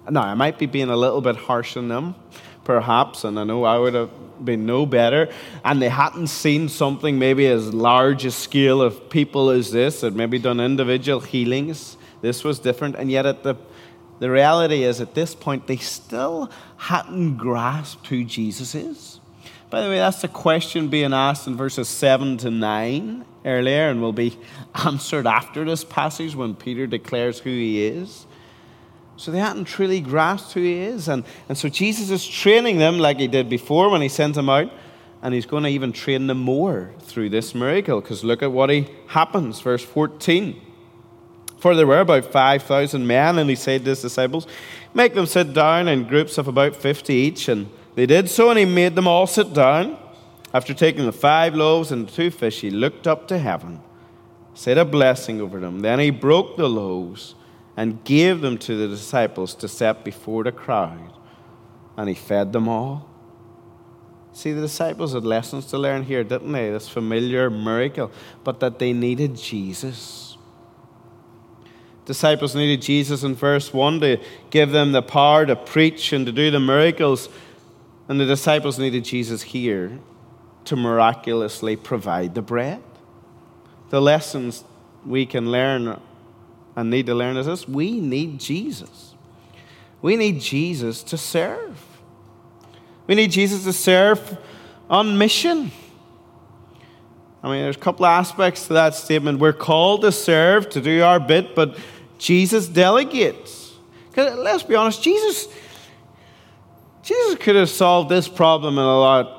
Now, 0.09 0.23
I 0.23 0.33
might 0.33 0.57
be 0.57 0.65
being 0.65 0.89
a 0.89 0.95
little 0.95 1.21
bit 1.21 1.35
harsh 1.35 1.77
on 1.77 1.89
them, 1.89 2.15
perhaps, 2.63 3.23
and 3.23 3.37
I 3.39 3.43
know 3.43 3.65
I 3.65 3.77
would 3.77 3.93
have 3.93 4.09
been 4.43 4.65
no 4.65 4.85
better, 4.85 5.29
and 5.65 5.81
they 5.81 5.89
hadn't 5.89 6.27
seen 6.27 6.69
something 6.69 7.19
maybe 7.19 7.45
as 7.47 7.73
large 7.73 8.23
a 8.25 8.31
scale 8.31 8.81
of 8.81 9.09
people 9.09 9.49
as 9.49 9.71
this, 9.71 10.01
had 10.01 10.15
maybe 10.15 10.39
done 10.39 10.59
individual 10.59 11.19
healings. 11.19 11.97
This 12.21 12.43
was 12.43 12.59
different, 12.59 12.95
and 12.95 13.11
yet 13.11 13.25
at 13.25 13.43
the 13.43 13.55
the 14.19 14.31
reality 14.31 14.83
is 14.83 14.99
at 14.99 15.13
this 15.13 15.35
point 15.35 15.67
they 15.67 15.77
still 15.77 16.49
hadn't 16.77 17.37
grasped 17.37 18.07
who 18.07 18.23
Jesus 18.23 18.73
is. 18.73 19.19
By 19.69 19.81
the 19.81 19.89
way, 19.89 19.97
that's 19.97 20.21
the 20.21 20.27
question 20.27 20.87
being 20.87 21.13
asked 21.13 21.45
in 21.45 21.57
verses 21.57 21.89
7 21.89 22.37
to 22.37 22.49
9 22.49 23.25
earlier, 23.45 23.89
and 23.89 24.01
we'll 24.01 24.13
be 24.13 24.37
answered 24.85 25.27
after 25.27 25.65
this 25.65 25.83
passage 25.83 26.35
when 26.35 26.55
Peter 26.55 26.87
declares 26.87 27.39
who 27.39 27.49
he 27.49 27.85
is. 27.85 28.25
So 29.17 29.31
they 29.31 29.39
hadn't 29.39 29.65
truly 29.65 29.99
grasped 29.99 30.53
who 30.53 30.61
he 30.61 30.79
is. 30.79 31.07
And, 31.07 31.23
and 31.49 31.57
so 31.57 31.69
Jesus 31.69 32.09
is 32.11 32.27
training 32.27 32.77
them 32.77 32.99
like 32.99 33.17
he 33.17 33.27
did 33.27 33.49
before 33.49 33.89
when 33.89 34.01
he 34.01 34.09
sent 34.09 34.35
them 34.35 34.49
out. 34.49 34.71
And 35.23 35.33
he's 35.33 35.47
going 35.47 35.63
to 35.63 35.69
even 35.69 35.91
train 35.91 36.27
them 36.27 36.37
more 36.37 36.91
through 36.99 37.29
this 37.29 37.55
miracle. 37.55 37.99
Because 37.99 38.23
look 38.23 38.43
at 38.43 38.51
what 38.51 38.69
he 38.69 38.87
happens. 39.07 39.59
Verse 39.59 39.83
14. 39.83 40.61
For 41.57 41.75
there 41.75 41.87
were 41.87 42.01
about 42.01 42.25
5,000 42.25 43.07
men, 43.07 43.39
and 43.39 43.49
he 43.49 43.55
said 43.55 43.83
to 43.83 43.89
his 43.89 44.01
disciples, 44.03 44.45
Make 44.93 45.15
them 45.15 45.25
sit 45.25 45.53
down 45.53 45.87
in 45.87 46.07
groups 46.07 46.37
of 46.37 46.47
about 46.47 46.75
50 46.75 47.11
each. 47.11 47.47
And 47.47 47.69
they 47.95 48.05
did 48.05 48.29
so, 48.29 48.51
and 48.51 48.59
he 48.59 48.65
made 48.65 48.93
them 48.93 49.07
all 49.07 49.25
sit 49.25 49.53
down. 49.53 49.97
After 50.53 50.73
taking 50.73 51.05
the 51.05 51.11
five 51.11 51.55
loaves 51.55 51.91
and 51.91 52.07
the 52.07 52.11
two 52.11 52.31
fish, 52.31 52.61
he 52.61 52.69
looked 52.69 53.07
up 53.07 53.27
to 53.29 53.37
heaven, 53.37 53.81
said 54.57 54.79
a 54.79 54.83
blessing 54.83 55.39
over 55.39 55.59
them. 55.59 55.81
Then 55.81 55.99
he 55.99 56.09
broke 56.09 56.57
the 56.57 56.67
loaves 56.67 57.35
and 57.77 58.03
gave 58.03 58.41
them 58.41 58.57
to 58.57 58.75
the 58.75 58.87
disciples 58.87 59.53
to 59.53 59.67
set 59.67 60.03
before 60.03 60.43
the 60.43 60.51
crowd, 60.51 61.13
and 61.95 62.09
he 62.09 62.15
fed 62.15 62.53
them 62.53 62.67
all. 62.67 63.07
See, 64.33 64.53
the 64.53 64.61
disciples 64.61 65.13
had 65.13 65.23
lessons 65.23 65.67
to 65.67 65.77
learn 65.77 66.01
here, 66.01 66.23
didn't 66.23 66.51
they? 66.51 66.71
This 66.71 66.89
familiar 66.89 67.51
miracle, 67.51 68.11
but 68.43 68.59
that 68.61 68.79
they 68.79 68.93
needed 68.93 69.35
Jesus. 69.35 70.37
Disciples 72.05 72.55
needed 72.55 72.81
Jesus 72.81 73.21
in 73.21 73.35
verse 73.35 73.71
1 73.71 73.99
to 73.99 74.17
give 74.49 74.71
them 74.71 74.91
the 74.91 75.03
power 75.03 75.45
to 75.45 75.55
preach 75.55 76.13
and 76.13 76.25
to 76.25 76.31
do 76.31 76.49
the 76.49 76.59
miracles, 76.59 77.29
and 78.07 78.19
the 78.19 78.25
disciples 78.25 78.79
needed 78.79 79.03
Jesus 79.03 79.43
here 79.43 79.99
to 80.65 80.75
miraculously 80.75 81.75
provide 81.75 82.33
the 82.33 82.41
bread. 82.41 82.81
The 83.89 84.01
lessons 84.01 84.63
we 85.05 85.25
can 85.25 85.51
learn 85.51 85.99
and 86.75 86.89
need 86.89 87.05
to 87.05 87.15
learn 87.15 87.37
is 87.37 87.45
this 87.45 87.67
we 87.67 87.99
need 87.99 88.39
Jesus. 88.39 89.15
We 90.01 90.15
need 90.15 90.41
Jesus 90.41 91.01
to 91.03 91.17
serve. 91.17 91.83
We 93.07 93.15
need 93.15 93.31
Jesus 93.31 93.63
to 93.63 93.73
serve 93.73 94.37
on 94.89 95.17
mission. 95.17 95.71
I 97.41 97.49
mean, 97.49 97.61
there's 97.63 97.77
a 97.77 97.79
couple 97.79 98.05
aspects 98.05 98.67
to 98.67 98.73
that 98.73 98.95
statement. 98.95 99.39
We're 99.39 99.53
called 99.53 100.01
to 100.01 100.11
serve, 100.11 100.69
to 100.71 100.81
do 100.81 101.01
our 101.03 101.19
bit, 101.19 101.55
but 101.55 101.77
Jesus 102.17 102.67
delegates. 102.67 103.73
Let's 104.15 104.63
be 104.63 104.75
honest, 104.75 105.01
Jesus, 105.03 105.47
Jesus 107.03 107.35
could 107.39 107.55
have 107.55 107.69
solved 107.69 108.09
this 108.09 108.27
problem 108.27 108.77
in 108.77 108.83
a 108.83 108.99
lot 108.99 109.36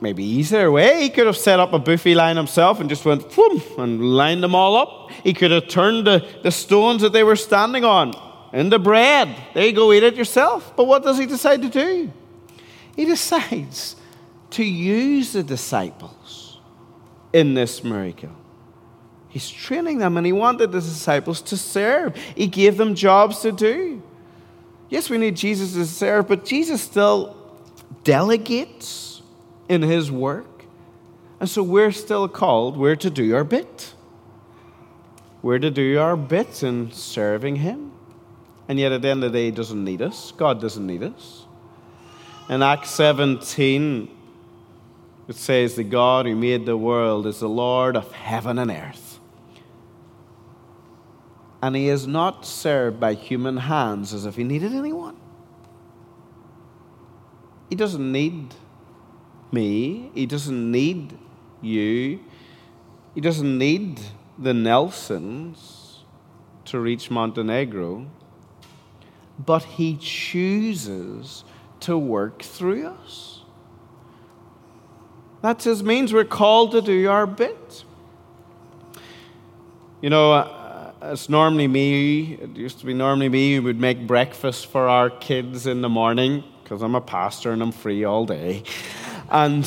maybe 0.00 0.24
easier 0.24 0.70
way. 0.70 1.02
He 1.02 1.10
could 1.10 1.26
have 1.26 1.36
set 1.36 1.60
up 1.60 1.72
a 1.72 1.78
buffet 1.78 2.14
line 2.14 2.36
himself 2.36 2.80
and 2.80 2.88
just 2.88 3.04
went 3.04 3.22
whoom, 3.32 3.62
and 3.78 4.16
lined 4.16 4.42
them 4.42 4.54
all 4.54 4.76
up. 4.76 5.10
He 5.22 5.32
could 5.32 5.50
have 5.50 5.68
turned 5.68 6.06
the, 6.06 6.26
the 6.42 6.50
stones 6.50 7.02
that 7.02 7.12
they 7.12 7.22
were 7.22 7.36
standing 7.36 7.84
on 7.84 8.14
into 8.52 8.78
bread. 8.78 9.34
There 9.54 9.66
you 9.66 9.72
go, 9.72 9.92
eat 9.92 10.02
it 10.02 10.16
yourself. 10.16 10.74
But 10.76 10.84
what 10.84 11.02
does 11.02 11.18
he 11.18 11.26
decide 11.26 11.62
to 11.62 11.68
do? 11.68 12.12
He 12.96 13.04
decides 13.04 13.96
to 14.50 14.64
use 14.64 15.32
the 15.32 15.42
disciples 15.42 16.58
in 17.32 17.54
this 17.54 17.82
miracle. 17.82 18.30
He's 19.28 19.50
training 19.50 19.98
them 19.98 20.16
and 20.16 20.24
he 20.24 20.32
wanted 20.32 20.70
the 20.70 20.80
disciples 20.80 21.40
to 21.42 21.56
serve. 21.56 22.14
He 22.36 22.46
gave 22.46 22.76
them 22.76 22.94
jobs 22.94 23.40
to 23.40 23.50
do. 23.50 24.00
Yes, 24.88 25.10
we 25.10 25.18
need 25.18 25.34
Jesus 25.34 25.72
to 25.72 25.86
serve, 25.86 26.28
but 26.28 26.44
Jesus 26.44 26.82
still 26.82 27.36
delegates 28.04 29.13
in 29.68 29.82
His 29.82 30.10
work. 30.10 30.64
And 31.40 31.48
so 31.48 31.62
we're 31.62 31.92
still 31.92 32.28
called, 32.28 32.76
we're 32.76 32.96
to 32.96 33.10
do 33.10 33.34
our 33.34 33.44
bit. 33.44 33.94
We're 35.42 35.58
to 35.58 35.70
do 35.70 35.98
our 35.98 36.16
bit 36.16 36.62
in 36.62 36.90
serving 36.92 37.56
Him. 37.56 37.92
And 38.68 38.78
yet 38.78 38.92
at 38.92 39.02
the 39.02 39.08
end 39.08 39.24
of 39.24 39.32
the 39.32 39.38
day, 39.38 39.44
He 39.46 39.50
doesn't 39.50 39.84
need 39.84 40.00
us. 40.00 40.32
God 40.32 40.60
doesn't 40.60 40.86
need 40.86 41.02
us. 41.02 41.44
In 42.48 42.62
Acts 42.62 42.90
17, 42.90 44.08
it 45.28 45.36
says, 45.36 45.74
The 45.74 45.84
God 45.84 46.26
who 46.26 46.34
made 46.34 46.66
the 46.66 46.76
world 46.76 47.26
is 47.26 47.40
the 47.40 47.48
Lord 47.48 47.96
of 47.96 48.12
heaven 48.12 48.58
and 48.58 48.70
earth. 48.70 49.18
And 51.62 51.74
He 51.74 51.88
is 51.88 52.06
not 52.06 52.44
served 52.44 53.00
by 53.00 53.14
human 53.14 53.56
hands 53.56 54.12
as 54.12 54.26
if 54.26 54.36
He 54.36 54.44
needed 54.44 54.72
anyone. 54.72 55.16
He 57.70 57.76
doesn't 57.76 58.12
need 58.12 58.54
me. 59.54 60.10
He 60.14 60.26
doesn't 60.26 60.70
need 60.70 61.16
you. 61.62 62.20
He 63.14 63.20
doesn't 63.20 63.56
need 63.56 64.00
the 64.38 64.52
Nelsons 64.52 66.00
to 66.66 66.80
reach 66.80 67.10
Montenegro. 67.10 68.06
But 69.38 69.62
He 69.64 69.96
chooses 69.96 71.44
to 71.80 71.96
work 71.96 72.42
through 72.42 72.88
us. 72.88 73.40
That 75.42 75.58
just 75.58 75.84
means 75.84 76.12
we're 76.12 76.24
called 76.24 76.72
to 76.72 76.80
do 76.80 77.08
our 77.10 77.26
bit. 77.26 77.84
You 80.00 80.10
know, 80.10 80.32
uh, 80.32 80.92
it's 81.02 81.28
normally 81.28 81.66
me, 81.66 82.34
it 82.34 82.56
used 82.56 82.80
to 82.80 82.86
be 82.86 82.94
normally 82.94 83.28
me 83.28 83.56
who 83.56 83.62
would 83.62 83.78
make 83.78 84.06
breakfast 84.06 84.66
for 84.66 84.88
our 84.88 85.10
kids 85.10 85.66
in 85.66 85.82
the 85.82 85.88
morning 85.88 86.44
because 86.62 86.80
I'm 86.80 86.94
a 86.94 87.00
pastor 87.00 87.52
and 87.52 87.62
I'm 87.62 87.72
free 87.72 88.04
all 88.04 88.24
day. 88.24 88.62
And 89.30 89.64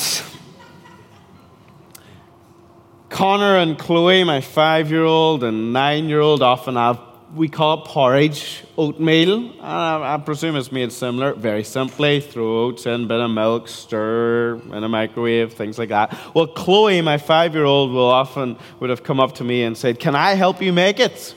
Connor 3.10 3.58
and 3.58 3.78
Chloe, 3.78 4.24
my 4.24 4.42
five 4.42 4.92
year 4.92 5.04
old 5.04 5.44
and 5.44 5.74
nine 5.74 6.10
year 6.10 6.20
old, 6.20 6.42
often 6.42 6.76
have 6.76 7.00
we 7.36 7.50
call 7.50 7.82
it 7.82 7.86
porridge, 7.86 8.64
oatmeal. 8.78 9.52
I, 9.62 10.14
I, 10.14 10.18
presume 10.18 10.56
it's 10.56 10.72
made 10.72 10.92
similar, 10.92 11.34
very 11.34 11.64
simply. 11.64 12.22
Throw 12.22 12.66
oats 12.66 12.86
in, 12.86 13.08
bit 13.08 13.20
of 13.20 13.30
milk, 13.32 13.68
stir 13.68 14.62
in 14.72 14.84
a 14.84 14.88
microwave, 14.88 15.54
things 15.54 15.78
like 15.78 15.90
that. 15.90 16.18
Well, 16.34 16.48
Chloe, 16.48 17.02
my 17.02 17.18
five-year-old, 17.18 17.92
will 17.92 18.10
often 18.10 18.58
would 18.80 18.90
have 18.90 19.04
come 19.04 19.20
up 19.20 19.36
to 19.36 19.44
me 19.44 19.64
and 19.64 19.78
said, 19.78 20.00
"Can 20.00 20.16
I 20.16 20.36
help 20.36 20.62
you 20.62 20.72
make 20.72 21.00
it?" 21.00 21.36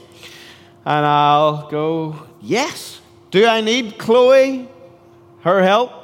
And 0.84 1.04
I'll 1.04 1.68
go, 1.68 2.16
"Yes." 2.40 3.00
Do 3.30 3.46
I 3.46 3.60
need 3.60 3.96
Chloe, 3.96 4.68
her 5.42 5.62
help? 5.62 5.99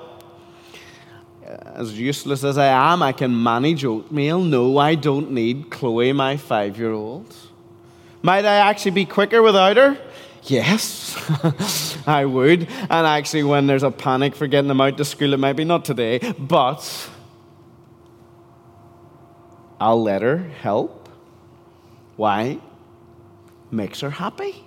As 1.77 1.99
useless 1.99 2.43
as 2.43 2.57
I 2.57 2.69
am, 2.69 3.03
I 3.03 3.13
can 3.13 3.43
manage 3.43 3.85
oatmeal. 3.85 4.41
No, 4.41 4.79
I 4.79 4.95
don't 4.95 5.31
need 5.33 5.71
Chloe, 5.71 6.11
my 6.15 6.39
five-year-old. 6.39 7.37
Might 8.23 8.47
I 8.47 8.57
actually 8.57 8.93
be 8.93 9.05
quicker 9.05 9.43
without 9.43 9.77
her? 9.77 9.99
Yes, 10.45 11.15
I 12.07 12.25
would. 12.25 12.63
And 12.63 13.07
actually, 13.07 13.43
when 13.43 13.67
there's 13.67 13.83
a 13.83 13.91
panic 13.91 14.35
for 14.35 14.47
getting 14.47 14.69
them 14.69 14.81
out 14.81 14.97
to 14.97 15.05
school, 15.05 15.35
it 15.35 15.37
might 15.37 15.53
be 15.53 15.65
not 15.65 15.85
today, 15.85 16.19
but 16.39 17.11
I'll 19.79 20.03
let 20.03 20.23
her 20.23 20.39
help. 20.39 21.11
Why? 22.17 22.59
Makes 23.71 24.01
her 24.01 24.11
happy. 24.11 24.66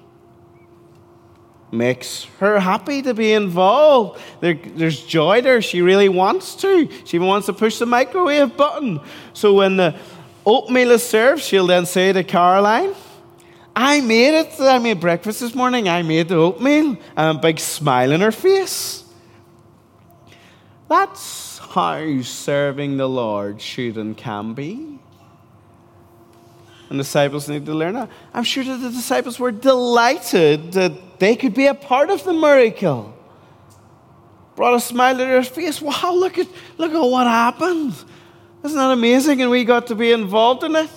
Makes 1.72 2.24
her 2.40 2.60
happy 2.60 3.04
to 3.04 3.14
be 3.14 3.34
involved. 3.34 4.20
There, 4.40 4.56
there's 4.56 5.06
joy 5.06 5.42
there. 5.42 5.62
She 5.62 5.82
really 5.84 6.10
wants 6.10 6.56
to. 6.56 6.90
She 7.06 7.18
even 7.18 7.28
wants 7.28 7.46
to 7.46 7.54
push 7.54 7.78
the 7.78 7.86
microwave 7.86 8.58
button. 8.58 9.00
So 9.34 9.54
when 9.54 9.78
the 9.78 9.96
oatmeal 10.46 10.90
is 10.92 11.04
served, 11.04 11.44
she'll 11.44 11.68
then 11.68 11.86
say 11.86 12.12
to 12.12 12.24
Caroline, 12.24 12.96
I 13.76 14.02
made 14.02 14.34
it. 14.34 14.60
I 14.60 14.80
made 14.80 15.00
breakfast 15.00 15.42
this 15.42 15.54
morning. 15.54 15.88
I 15.88 16.02
made 16.02 16.30
the 16.30 16.38
oatmeal. 16.38 16.98
And 17.16 17.38
a 17.38 17.40
big 17.40 17.60
smile 17.60 18.14
on 18.14 18.22
her 18.22 18.32
face. 18.32 19.04
That's 20.90 21.60
how 21.60 22.22
serving 22.24 22.98
the 22.98 23.08
Lord 23.08 23.62
should 23.62 23.96
and 23.96 24.18
can 24.18 24.56
be. 24.56 25.00
And 26.90 26.98
disciples 26.98 27.48
need 27.48 27.68
to 27.68 27.76
learn 27.76 27.94
that. 27.94 28.10
I'm 28.34 28.44
sure 28.44 28.64
that 28.64 28.78
the 28.78 28.90
disciples 28.90 29.40
were 29.40 29.52
delighted 29.52 30.74
that 30.74 30.94
they 31.20 31.36
could 31.36 31.54
be 31.54 31.68
a 31.68 31.74
part 31.74 32.10
of 32.10 32.24
the 32.24 32.34
miracle. 32.34 33.14
Brought 34.56 34.76
a 34.76 34.80
smile 34.80 35.18
to 35.18 35.20
their 35.20 35.44
face. 35.44 35.82
Wow, 35.82 36.14
look 36.14 36.38
at, 36.38 36.48
look 36.78 36.94
at 36.94 37.00
what 37.00 37.28
happened. 37.28 37.94
Isn't 38.64 38.78
that 38.78 38.92
amazing? 38.92 39.42
And 39.42 39.52
we 39.52 39.64
got 39.64 39.88
to 39.88 39.96
be 39.96 40.12
involved 40.12 40.64
in 40.64 40.76
it. 40.76 40.90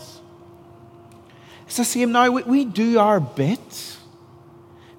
It's 1.67 1.77
the 1.77 1.85
same 1.85 2.13
now. 2.13 2.31
We, 2.31 2.43
we 2.43 2.65
do 2.65 2.99
our 2.99 3.21
bit 3.21 3.97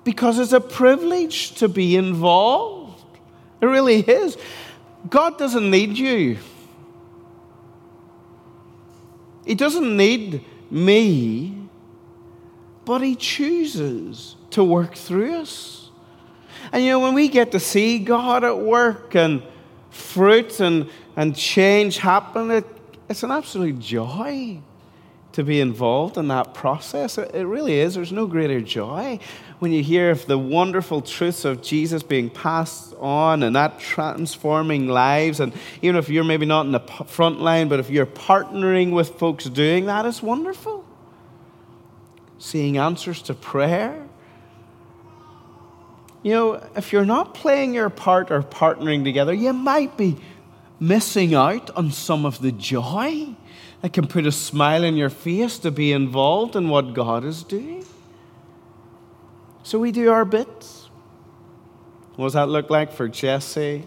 because 0.03 0.39
it's 0.39 0.53
a 0.53 0.61
privilege 0.61 1.55
to 1.55 1.67
be 1.67 1.95
involved. 1.95 3.03
It 3.61 3.65
really 3.65 3.99
is. 3.99 4.37
God 5.09 5.37
doesn't 5.37 5.69
need 5.69 5.97
you, 5.97 6.37
He 9.45 9.55
doesn't 9.55 9.95
need 9.95 10.43
me, 10.71 11.57
but 12.85 13.01
He 13.01 13.15
chooses 13.15 14.35
to 14.53 14.63
work 14.63 14.95
through 14.95 15.35
us. 15.35 15.89
And 16.71 16.83
you 16.83 16.91
know, 16.91 16.99
when 16.99 17.13
we 17.13 17.27
get 17.27 17.51
to 17.51 17.59
see 17.59 17.99
God 17.99 18.43
at 18.43 18.57
work 18.57 19.15
and 19.15 19.43
fruit 19.89 20.59
and, 20.59 20.89
and 21.15 21.35
change 21.35 21.97
happen, 21.97 22.49
it, 22.49 22.65
it's 23.09 23.23
an 23.23 23.31
absolute 23.31 23.79
joy 23.79 24.59
to 25.33 25.43
be 25.43 25.59
involved 25.59 26.17
in 26.17 26.27
that 26.29 26.53
process. 26.53 27.17
It 27.17 27.43
really 27.43 27.79
is. 27.79 27.95
There's 27.95 28.11
no 28.11 28.27
greater 28.27 28.61
joy 28.61 29.19
when 29.59 29.71
you 29.71 29.83
hear 29.83 30.11
of 30.11 30.25
the 30.27 30.37
wonderful 30.37 31.01
truths 31.01 31.43
of 31.43 31.61
Jesus 31.61 32.03
being 32.03 32.29
passed 32.29 32.93
on 32.99 33.43
and 33.43 33.55
that 33.55 33.79
transforming 33.79 34.87
lives. 34.87 35.39
And 35.39 35.53
even 35.81 35.95
if 35.95 36.09
you're 36.09 36.23
maybe 36.23 36.45
not 36.45 36.65
in 36.65 36.71
the 36.71 36.79
front 36.79 37.41
line, 37.41 37.67
but 37.67 37.79
if 37.79 37.89
you're 37.89 38.05
partnering 38.05 38.91
with 38.91 39.17
folks 39.17 39.45
doing 39.45 39.87
that, 39.87 40.05
it's 40.05 40.21
wonderful. 40.21 40.85
Seeing 42.37 42.77
answers 42.77 43.21
to 43.23 43.33
prayer. 43.33 44.07
You 46.23 46.31
know, 46.31 46.53
if 46.75 46.93
you're 46.93 47.05
not 47.05 47.33
playing 47.33 47.73
your 47.73 47.89
part 47.89 48.31
or 48.31 48.41
partnering 48.41 49.03
together, 49.03 49.33
you 49.33 49.51
might 49.51 49.97
be 49.97 50.17
missing 50.79 51.35
out 51.35 51.69
on 51.71 51.91
some 51.91 52.25
of 52.25 52.39
the 52.39 52.51
joy 52.51 53.35
that 53.81 53.91
can 53.91 54.07
put 54.07 54.25
a 54.25 54.31
smile 54.31 54.85
on 54.85 54.95
your 54.95 55.09
face 55.09 55.59
to 55.59 55.69
be 55.69 55.91
involved 55.91 56.55
in 56.55 56.69
what 56.69 56.93
God 56.93 57.25
is 57.25 57.43
doing. 57.43 57.85
So 59.63 59.79
we 59.79 59.91
do 59.91 60.09
our 60.11 60.23
bits. 60.23 60.89
What 62.15 62.27
does 62.27 62.33
that 62.33 62.47
look 62.47 62.69
like 62.69 62.93
for 62.93 63.09
Jesse, 63.09 63.85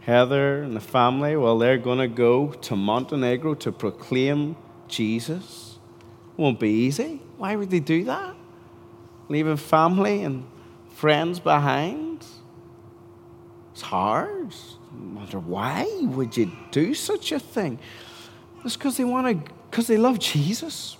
Heather, 0.00 0.62
and 0.62 0.74
the 0.74 0.80
family? 0.80 1.36
Well, 1.36 1.58
they're 1.58 1.78
going 1.78 1.98
to 1.98 2.08
go 2.08 2.52
to 2.52 2.76
Montenegro 2.76 3.54
to 3.56 3.72
proclaim 3.72 4.56
Jesus. 4.88 5.78
Won't 6.36 6.60
be 6.60 6.70
easy. 6.70 7.20
Why 7.36 7.56
would 7.56 7.70
they 7.70 7.80
do 7.80 8.04
that? 8.04 8.34
Leaving 9.28 9.56
family 9.56 10.22
and 10.22 10.46
friends 10.96 11.38
behind? 11.38 12.24
It's 13.72 13.82
hard. 13.82 14.50
I 14.90 15.14
wonder 15.14 15.38
why 15.38 15.86
would 16.00 16.36
you 16.36 16.50
do 16.70 16.94
such 16.94 17.32
a 17.32 17.38
thing? 17.38 17.78
It's 18.64 18.76
because 18.76 18.96
they 18.96 19.04
want 19.04 19.26
to, 19.26 19.52
because 19.70 19.86
they 19.86 19.98
love 19.98 20.18
Jesus. 20.18 20.96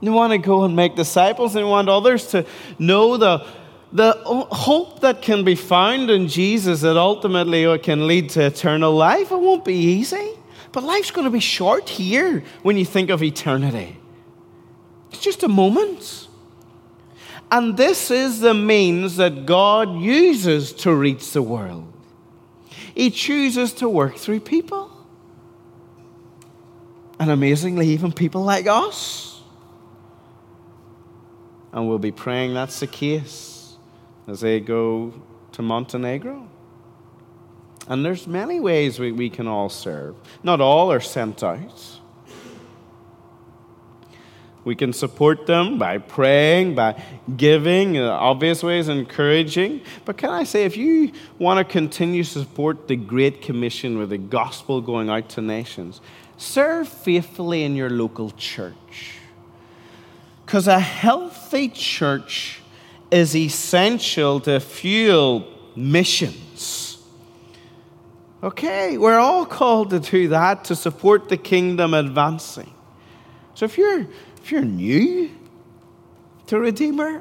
They 0.00 0.08
want 0.08 0.32
to 0.32 0.38
go 0.38 0.64
and 0.64 0.74
make 0.74 0.96
disciples. 0.96 1.52
They 1.52 1.62
want 1.62 1.90
others 1.90 2.28
to 2.28 2.46
know 2.78 3.18
the, 3.18 3.46
the 3.92 4.12
hope 4.24 5.00
that 5.00 5.20
can 5.20 5.44
be 5.44 5.54
found 5.54 6.10
in 6.10 6.28
Jesus 6.28 6.80
that 6.80 6.96
ultimately 6.96 7.64
it 7.64 7.82
can 7.82 8.06
lead 8.06 8.30
to 8.30 8.46
eternal 8.46 8.94
life. 8.94 9.30
It 9.30 9.38
won't 9.38 9.64
be 9.64 9.74
easy. 9.74 10.30
But 10.72 10.84
life's 10.84 11.10
going 11.10 11.26
to 11.26 11.30
be 11.30 11.40
short 11.40 11.88
here 11.90 12.42
when 12.62 12.78
you 12.78 12.86
think 12.86 13.10
of 13.10 13.22
eternity. 13.22 13.98
It's 15.10 15.20
just 15.20 15.42
a 15.42 15.48
moment. 15.48 16.28
And 17.50 17.76
this 17.76 18.10
is 18.10 18.40
the 18.40 18.54
means 18.54 19.16
that 19.16 19.46
God 19.46 20.00
uses 20.00 20.72
to 20.74 20.94
reach 20.94 21.32
the 21.32 21.42
world. 21.42 21.92
He 22.94 23.10
chooses 23.10 23.72
to 23.74 23.88
work 23.88 24.16
through 24.16 24.40
people. 24.40 24.90
And 27.18 27.30
amazingly, 27.30 27.88
even 27.88 28.12
people 28.12 28.42
like 28.42 28.66
us. 28.66 29.40
And 31.72 31.88
we'll 31.88 31.98
be 31.98 32.12
praying 32.12 32.54
that's 32.54 32.80
the 32.80 32.86
case 32.86 33.76
as 34.26 34.40
they 34.40 34.60
go 34.60 35.14
to 35.52 35.62
Montenegro. 35.62 36.48
And 37.88 38.04
there's 38.04 38.26
many 38.26 38.58
ways 38.60 38.98
we, 38.98 39.12
we 39.12 39.30
can 39.30 39.46
all 39.46 39.68
serve. 39.68 40.16
Not 40.42 40.60
all 40.60 40.90
are 40.90 41.00
sent 41.00 41.42
out. 41.42 41.95
We 44.66 44.74
can 44.74 44.92
support 44.92 45.46
them 45.46 45.78
by 45.78 45.96
praying, 45.98 46.74
by 46.74 47.02
giving, 47.36 47.96
uh, 47.96 48.10
obvious 48.10 48.62
ways, 48.62 48.88
encouraging. 48.88 49.80
But 50.04 50.18
can 50.18 50.28
I 50.28 50.44
say, 50.44 50.64
if 50.64 50.76
you 50.76 51.12
want 51.38 51.58
to 51.58 51.72
continue 51.72 52.24
to 52.24 52.30
support 52.30 52.88
the 52.88 52.96
Great 52.96 53.40
Commission 53.40 53.96
with 53.96 54.10
the 54.10 54.18
gospel 54.18 54.82
going 54.82 55.08
out 55.08 55.30
to 55.30 55.40
nations, 55.40 56.02
Serve 56.36 56.86
faithfully 56.88 57.64
in 57.64 57.76
your 57.76 57.90
local 57.90 58.30
church. 58.32 59.14
Because 60.44 60.68
a 60.68 60.78
healthy 60.78 61.68
church 61.68 62.60
is 63.10 63.34
essential 63.34 64.40
to 64.40 64.60
fuel 64.60 65.48
missions. 65.74 66.98
Okay, 68.42 68.98
we're 68.98 69.18
all 69.18 69.46
called 69.46 69.90
to 69.90 69.98
do 69.98 70.28
that 70.28 70.64
to 70.66 70.76
support 70.76 71.28
the 71.28 71.36
kingdom 71.36 71.94
advancing. 71.94 72.72
So 73.54 73.64
if 73.64 73.78
you're 73.78 74.06
if 74.46 74.52
you're 74.52 74.62
new 74.62 75.28
to 76.46 76.60
Redeemer, 76.60 77.20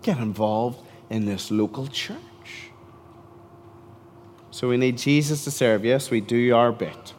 get 0.00 0.18
involved 0.18 0.78
in 1.10 1.24
this 1.24 1.50
local 1.50 1.88
church. 1.88 2.70
So 4.52 4.68
we 4.68 4.76
need 4.76 4.96
Jesus 4.96 5.42
to 5.42 5.50
serve. 5.50 5.84
Yes, 5.84 6.08
we 6.08 6.20
do 6.20 6.54
our 6.54 6.70
bit. 6.70 7.14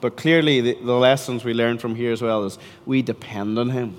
But 0.00 0.16
clearly, 0.16 0.60
the, 0.60 0.74
the 0.80 0.92
lessons 0.92 1.42
we 1.42 1.52
learn 1.52 1.78
from 1.78 1.96
here 1.96 2.12
as 2.12 2.22
well 2.22 2.44
is 2.44 2.60
we 2.86 3.02
depend 3.02 3.58
on 3.58 3.70
Him. 3.70 3.96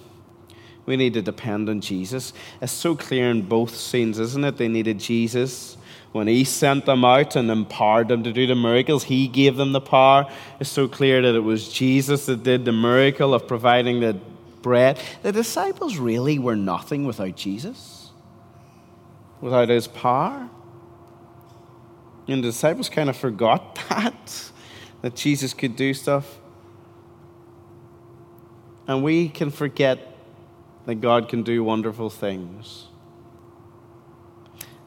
We 0.86 0.96
need 0.96 1.16
to 1.16 1.22
depend 1.22 1.68
on 1.68 1.82
Jesus. 1.82 2.32
It's 2.62 2.72
so 2.72 2.96
clear 2.96 3.30
in 3.30 3.42
both 3.42 3.76
scenes, 3.76 4.20
isn't 4.20 4.46
it? 4.46 4.56
They 4.56 4.70
needed 4.70 5.00
Jesus. 5.00 5.76
When 6.12 6.28
he 6.28 6.44
sent 6.44 6.86
them 6.86 7.06
out 7.06 7.36
and 7.36 7.52
empowered 7.52 8.08
them 8.08 8.24
to 8.24 8.34
do 8.34 8.48
the 8.48 8.56
miracles, 8.56 9.04
he 9.04 9.28
gave 9.28 9.58
them 9.58 9.74
the 9.74 9.82
power. 9.82 10.26
It's 10.60 10.70
so 10.70 10.88
clear 10.88 11.22
that 11.22 11.36
it 11.36 11.42
was 11.42 11.72
Jesus 11.72 12.26
that 12.26 12.44
did 12.44 12.66
the 12.66 12.72
miracle 12.72 13.34
of 13.34 13.48
providing 13.48 14.00
the 14.00 14.14
bread. 14.62 15.00
The 15.22 15.32
disciples 15.32 15.98
really 15.98 16.40
were 16.40 16.56
nothing 16.56 17.06
without 17.06 17.36
Jesus, 17.36 18.10
without 19.40 19.70
his 19.70 19.88
power. 19.88 20.50
And 22.28 22.44
the 22.44 22.50
disciples 22.50 22.90
kind 22.90 23.10
of 23.10 23.16
forgot 23.16 23.76
that, 23.90 24.52
that 25.02 25.16
Jesus 25.16 25.54
could 25.54 25.76
do 25.76 25.94
stuff. 25.94 26.40
And 28.88 29.04
we 29.04 29.30
can 29.30 29.52
forget 29.52 30.00
that 30.86 30.96
God 30.96 31.30
can 31.30 31.44
do 31.44 31.64
wonderful 31.64 32.10
things. 32.10 32.88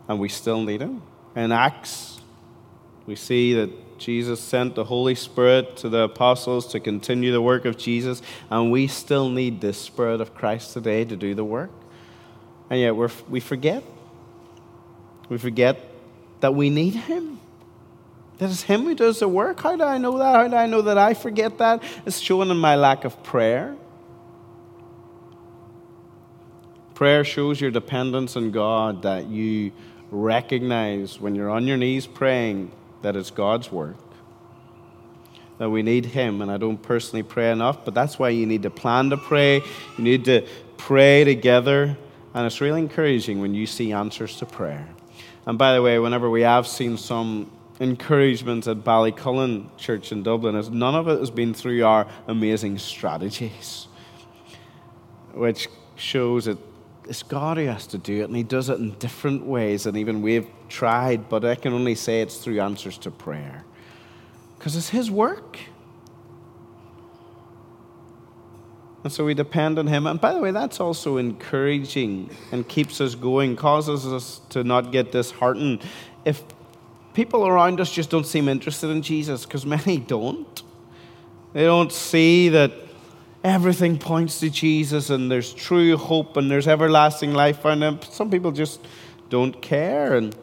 And 0.08 0.18
we 0.18 0.28
still 0.28 0.60
need 0.60 0.80
Him. 0.80 1.02
In 1.34 1.52
Acts, 1.52 2.20
we 3.06 3.16
see 3.16 3.54
that 3.54 3.98
Jesus 3.98 4.40
sent 4.40 4.74
the 4.74 4.84
Holy 4.84 5.14
Spirit 5.14 5.76
to 5.78 5.88
the 5.88 6.00
apostles 6.00 6.66
to 6.68 6.80
continue 6.80 7.32
the 7.32 7.40
work 7.40 7.64
of 7.64 7.78
Jesus, 7.78 8.20
and 8.50 8.70
we 8.72 8.86
still 8.86 9.28
need 9.28 9.60
the 9.60 9.72
Spirit 9.72 10.20
of 10.20 10.34
Christ 10.34 10.72
today 10.72 11.04
to 11.04 11.16
do 11.16 11.34
the 11.34 11.44
work. 11.44 11.70
And 12.68 12.80
yet 12.80 12.96
we 12.96 13.06
we 13.28 13.40
forget. 13.40 13.82
We 15.28 15.38
forget 15.38 15.78
that 16.40 16.54
we 16.54 16.68
need 16.68 16.94
Him. 16.94 17.40
That 18.38 18.50
it's 18.50 18.62
Him 18.62 18.82
who 18.82 18.94
does 18.94 19.20
the 19.20 19.28
work. 19.28 19.60
How 19.60 19.76
do 19.76 19.84
I 19.84 19.98
know 19.98 20.18
that? 20.18 20.34
How 20.34 20.48
do 20.48 20.56
I 20.56 20.66
know 20.66 20.82
that 20.82 20.98
I 20.98 21.14
forget 21.14 21.58
that? 21.58 21.82
It's 22.04 22.18
shown 22.18 22.50
in 22.50 22.56
my 22.56 22.76
lack 22.76 23.04
of 23.04 23.22
prayer. 23.22 23.76
Prayer 26.94 27.24
shows 27.24 27.60
your 27.60 27.70
dependence 27.70 28.36
on 28.36 28.50
God, 28.50 29.02
that 29.02 29.26
you 29.26 29.72
recognize 30.12 31.18
when 31.18 31.34
you're 31.34 31.50
on 31.50 31.66
your 31.66 31.78
knees 31.78 32.06
praying 32.06 32.70
that 33.00 33.16
it's 33.16 33.30
God's 33.30 33.72
work. 33.72 33.96
That 35.58 35.70
we 35.70 35.82
need 35.82 36.06
Him, 36.06 36.42
and 36.42 36.50
I 36.50 36.58
don't 36.58 36.80
personally 36.80 37.22
pray 37.22 37.50
enough, 37.50 37.84
but 37.84 37.94
that's 37.94 38.18
why 38.18 38.28
you 38.28 38.46
need 38.46 38.62
to 38.62 38.70
plan 38.70 39.10
to 39.10 39.16
pray. 39.16 39.56
You 39.56 40.04
need 40.04 40.26
to 40.26 40.46
pray 40.76 41.24
together, 41.24 41.96
and 42.34 42.46
it's 42.46 42.60
really 42.60 42.80
encouraging 42.80 43.40
when 43.40 43.54
you 43.54 43.66
see 43.66 43.92
answers 43.92 44.36
to 44.36 44.46
prayer. 44.46 44.88
And 45.46 45.58
by 45.58 45.74
the 45.74 45.82
way, 45.82 45.98
whenever 45.98 46.28
we 46.28 46.42
have 46.42 46.66
seen 46.66 46.96
some 46.96 47.50
encouragement 47.80 48.66
at 48.66 48.78
Ballycullen 48.78 49.76
Church 49.78 50.12
in 50.12 50.22
Dublin, 50.22 50.56
is 50.56 50.68
none 50.68 50.94
of 50.94 51.08
it 51.08 51.18
has 51.18 51.30
been 51.30 51.54
through 51.54 51.84
our 51.84 52.06
amazing 52.26 52.78
strategies, 52.78 53.88
which 55.32 55.68
shows 55.96 56.44
that 56.44 56.58
it's 57.08 57.22
God 57.22 57.56
who 57.56 57.66
has 57.66 57.86
to 57.88 57.98
do 57.98 58.22
it, 58.22 58.24
and 58.24 58.36
He 58.36 58.42
does 58.42 58.68
it 58.68 58.78
in 58.78 58.92
different 58.98 59.44
ways 59.44 59.84
than 59.84 59.96
even 59.96 60.22
we've 60.22 60.46
tried, 60.68 61.28
but 61.28 61.44
I 61.44 61.54
can 61.54 61.72
only 61.72 61.94
say 61.94 62.22
it's 62.22 62.38
through 62.38 62.60
answers 62.60 62.98
to 62.98 63.10
prayer. 63.10 63.64
Because 64.58 64.76
it's 64.76 64.90
His 64.90 65.10
work. 65.10 65.58
And 69.04 69.12
so 69.12 69.24
we 69.24 69.34
depend 69.34 69.78
on 69.78 69.88
Him. 69.88 70.06
And 70.06 70.20
by 70.20 70.32
the 70.32 70.38
way, 70.38 70.52
that's 70.52 70.78
also 70.78 71.16
encouraging 71.16 72.30
and 72.52 72.68
keeps 72.68 73.00
us 73.00 73.16
going, 73.16 73.56
causes 73.56 74.06
us 74.06 74.40
to 74.50 74.62
not 74.62 74.92
get 74.92 75.10
disheartened. 75.10 75.82
If 76.24 76.42
people 77.12 77.46
around 77.46 77.80
us 77.80 77.92
just 77.92 78.10
don't 78.10 78.26
seem 78.26 78.48
interested 78.48 78.90
in 78.90 79.02
Jesus, 79.02 79.44
because 79.44 79.66
many 79.66 79.98
don't, 79.98 80.62
they 81.52 81.64
don't 81.64 81.92
see 81.92 82.48
that 82.50 82.72
everything 83.44 83.98
points 83.98 84.40
to 84.40 84.50
Jesus 84.50 85.10
and 85.10 85.30
there's 85.30 85.52
true 85.52 85.96
hope 85.96 86.36
and 86.36 86.50
there's 86.50 86.68
everlasting 86.68 87.32
life 87.32 87.60
for 87.60 87.74
them. 87.74 87.94
Um, 87.94 88.00
some 88.02 88.30
people 88.30 88.52
just 88.52 88.80
don't 89.28 89.60
care 89.60 90.14
and 90.14 90.36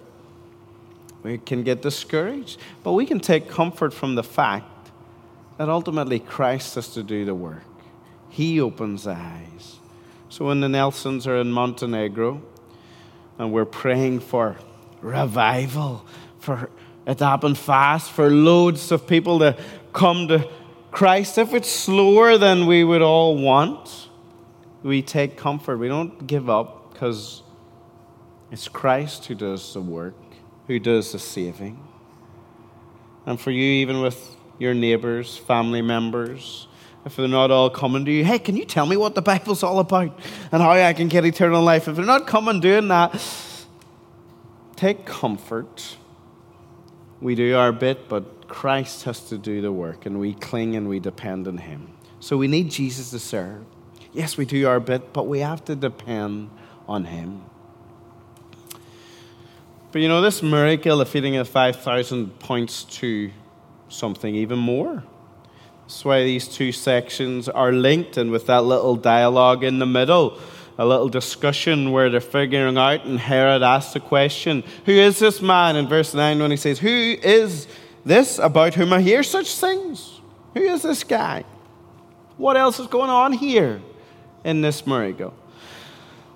we 1.23 1.37
can 1.37 1.63
get 1.63 1.81
discouraged. 1.81 2.59
But 2.83 2.93
we 2.93 3.05
can 3.05 3.19
take 3.19 3.49
comfort 3.49 3.93
from 3.93 4.15
the 4.15 4.23
fact 4.23 4.89
that 5.57 5.69
ultimately 5.69 6.19
Christ 6.19 6.75
has 6.75 6.93
to 6.93 7.03
do 7.03 7.25
the 7.25 7.35
work. 7.35 7.63
He 8.29 8.59
opens 8.59 9.03
the 9.03 9.11
eyes. 9.11 9.77
So 10.29 10.45
when 10.45 10.59
the 10.59 10.69
Nelsons 10.69 11.25
are 11.27 11.37
in 11.37 11.51
Montenegro 11.51 12.41
and 13.37 13.51
we're 13.51 13.65
praying 13.65 14.19
for 14.19 14.57
revival, 15.01 16.05
for 16.39 16.69
it 17.05 17.17
to 17.17 17.25
happen 17.25 17.55
fast, 17.55 18.11
for 18.11 18.29
loads 18.29 18.91
of 18.91 19.07
people 19.07 19.39
to 19.39 19.57
come 19.93 20.27
to 20.27 20.47
Christ, 20.91 21.37
if 21.37 21.53
it's 21.53 21.69
slower 21.69 22.37
than 22.37 22.65
we 22.65 22.83
would 22.83 23.01
all 23.01 23.37
want, 23.37 24.09
we 24.83 25.01
take 25.01 25.37
comfort. 25.37 25.77
We 25.77 25.87
don't 25.87 26.25
give 26.25 26.49
up 26.49 26.93
because 26.93 27.43
it's 28.51 28.67
Christ 28.67 29.25
who 29.25 29.35
does 29.35 29.73
the 29.73 29.81
work, 29.81 30.15
who 30.67 30.79
does 30.79 31.11
the 31.11 31.19
saving. 31.19 31.85
And 33.25 33.39
for 33.39 33.51
you, 33.51 33.61
even 33.61 34.01
with 34.01 34.35
your 34.57 34.73
neighbors, 34.73 35.37
family 35.37 35.81
members, 35.81 36.67
if 37.05 37.15
they're 37.15 37.27
not 37.27 37.51
all 37.51 37.69
coming 37.69 38.05
to 38.05 38.11
you, 38.11 38.25
hey, 38.25 38.39
can 38.39 38.57
you 38.57 38.65
tell 38.65 38.85
me 38.85 38.97
what 38.97 39.15
the 39.15 39.21
Bible's 39.21 39.63
all 39.63 39.79
about 39.79 40.17
and 40.51 40.61
how 40.61 40.71
I 40.71 40.93
can 40.93 41.07
get 41.07 41.25
eternal 41.25 41.61
life? 41.61 41.87
If 41.87 41.95
they're 41.95 42.05
not 42.05 42.27
coming 42.27 42.59
doing 42.59 42.87
that, 42.89 43.21
take 44.75 45.05
comfort. 45.05 45.97
We 47.21 47.35
do 47.35 47.55
our 47.55 47.71
bit, 47.71 48.09
but 48.09 48.25
Christ 48.49 49.03
has 49.03 49.21
to 49.29 49.37
do 49.37 49.61
the 49.61 49.71
work, 49.71 50.05
and 50.05 50.19
we 50.19 50.33
cling 50.33 50.75
and 50.75 50.89
we 50.89 50.99
depend 50.99 51.47
on 51.47 51.59
Him. 51.59 51.87
So 52.19 52.35
we 52.35 52.47
need 52.47 52.69
Jesus 52.69 53.11
to 53.11 53.19
serve. 53.19 53.63
Yes, 54.11 54.35
we 54.35 54.45
do 54.45 54.67
our 54.67 54.79
bit, 54.79 55.13
but 55.13 55.27
we 55.27 55.39
have 55.39 55.63
to 55.65 55.75
depend 55.75 56.49
on 56.87 57.05
Him. 57.05 57.43
But 59.91 60.01
you 60.01 60.07
know, 60.07 60.21
this 60.21 60.43
miracle, 60.43 60.99
of 60.99 61.09
feeding 61.09 61.37
of 61.37 61.47
5,000, 61.47 62.39
points 62.39 62.83
to 62.83 63.31
something 63.87 64.35
even 64.35 64.59
more. 64.59 65.03
That's 65.83 66.05
why 66.05 66.23
these 66.23 66.47
two 66.47 66.71
sections 66.71 67.47
are 67.47 67.71
linked, 67.71 68.17
and 68.17 68.29
with 68.31 68.47
that 68.47 68.63
little 68.63 68.95
dialogue 68.95 69.63
in 69.63 69.79
the 69.79 69.85
middle, 69.85 70.37
a 70.77 70.85
little 70.85 71.09
discussion 71.09 71.91
where 71.91 72.09
they're 72.09 72.21
figuring 72.21 72.77
out, 72.77 73.05
and 73.05 73.19
Herod 73.19 73.63
asks 73.63 73.93
the 73.93 73.99
question, 73.99 74.63
Who 74.85 74.91
is 74.91 75.19
this 75.19 75.41
man? 75.41 75.75
In 75.75 75.87
verse 75.87 76.13
9, 76.13 76.39
when 76.39 76.51
he 76.51 76.57
says, 76.57 76.79
Who 76.79 76.89
is 76.89 77.67
this 78.09 78.39
about 78.39 78.73
whom 78.73 78.91
I 78.91 79.01
hear 79.01 79.23
such 79.23 79.55
things. 79.55 80.19
Who 80.53 80.61
is 80.61 80.81
this 80.81 81.03
guy? 81.03 81.45
What 82.37 82.57
else 82.57 82.79
is 82.79 82.87
going 82.87 83.09
on 83.09 83.33
here 83.33 83.81
in 84.43 84.61
this 84.61 84.85
miracle? 84.85 85.33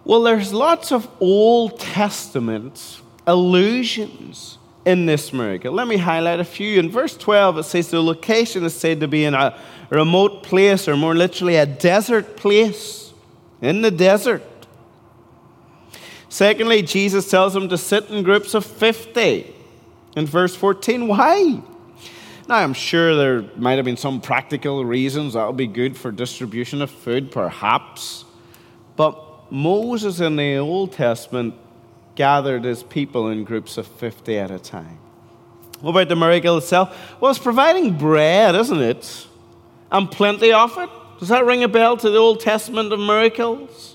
Well, 0.06 0.24
there's 0.24 0.54
lots 0.54 0.92
of 0.92 1.10
Old 1.20 1.80
Testament 1.80 3.02
allusions 3.26 4.58
in 4.86 5.06
this 5.06 5.34
miracle. 5.34 5.74
Let 5.74 5.88
me 5.88 5.98
highlight 5.98 6.40
a 6.40 6.46
few. 6.46 6.80
In 6.80 6.90
verse 6.90 7.18
12, 7.18 7.58
it 7.58 7.64
says 7.64 7.90
the 7.90 8.04
location 8.04 8.64
is 8.64 8.76
said 8.76 9.00
to 9.00 9.08
be 9.08 9.26
in 9.26 9.34
a 9.34 9.58
remote 9.90 10.44
place, 10.44 10.88
or 10.88 10.96
more 10.96 11.16
literally, 11.16 11.56
a 11.56 11.66
desert 11.66 12.38
place. 12.38 13.14
In 13.62 13.82
the 13.82 13.92
desert. 13.92 14.44
Secondly, 16.28 16.82
Jesus 16.82 17.30
tells 17.30 17.54
them 17.54 17.70
to 17.70 17.78
sit 17.78 18.10
in 18.10 18.24
groups 18.24 18.54
of 18.54 18.66
50 18.66 19.63
in 20.16 20.26
verse 20.26 20.56
14. 20.56 21.08
Why? 21.08 21.62
Now, 22.48 22.56
I'm 22.58 22.74
sure 22.74 23.16
there 23.16 23.50
might 23.56 23.76
have 23.76 23.86
been 23.86 23.98
some 23.98 24.20
practical 24.20 24.84
reasons 24.84 25.34
that 25.34 25.46
would 25.48 25.58
be 25.58 25.68
good 25.68 25.96
for 25.96 26.12
distribution 26.12 26.82
of 26.82 26.92
food, 26.92 27.32
perhaps. 27.32 28.26
But 28.96 29.52
Moses 29.52 30.20
in 30.20 30.36
the 30.36 30.58
Old 30.58 30.92
Testament 30.92 31.56
gathered 32.16 32.66
his 32.66 32.84
people 32.84 33.30
in 33.30 33.44
groups 33.44 33.78
of 33.78 33.88
50 33.88 34.38
at 34.38 34.52
a 34.52 34.60
time. 34.60 35.00
What 35.80 35.92
about 35.92 36.10
the 36.10 36.16
miracle 36.16 36.58
itself? 36.58 36.98
Well, 37.20 37.32
it's 37.32 37.40
providing 37.40 37.98
bread, 37.98 38.56
isn't 38.56 38.82
it? 38.82 39.28
And 39.92 40.10
plenty 40.10 40.52
of 40.52 40.78
it. 40.78 40.90
Does 41.20 41.30
that 41.30 41.46
ring 41.46 41.64
a 41.64 41.68
bell 41.68 41.98
to 41.98 42.10
the 42.10 42.18
Old 42.18 42.40
Testament 42.40 42.92
of 42.92 43.00
miracles? 43.00 43.93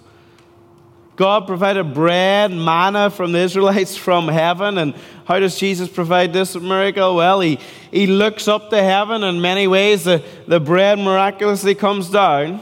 God 1.18 1.48
provided 1.48 1.94
bread, 1.94 2.52
manna 2.52 3.10
from 3.10 3.32
the 3.32 3.40
Israelites 3.40 3.96
from 4.06 4.28
heaven. 4.28 4.78
And 4.78 4.94
how 5.24 5.40
does 5.40 5.58
Jesus 5.58 5.88
provide 5.88 6.32
this 6.32 6.54
miracle? 6.54 7.16
Well, 7.16 7.40
he, 7.40 7.58
he 7.90 8.06
looks 8.06 8.46
up 8.46 8.70
to 8.70 8.80
heaven. 8.80 9.24
In 9.24 9.40
many 9.40 9.66
ways, 9.66 10.04
the, 10.04 10.22
the 10.46 10.60
bread 10.60 10.96
miraculously 11.00 11.74
comes 11.74 12.08
down. 12.08 12.60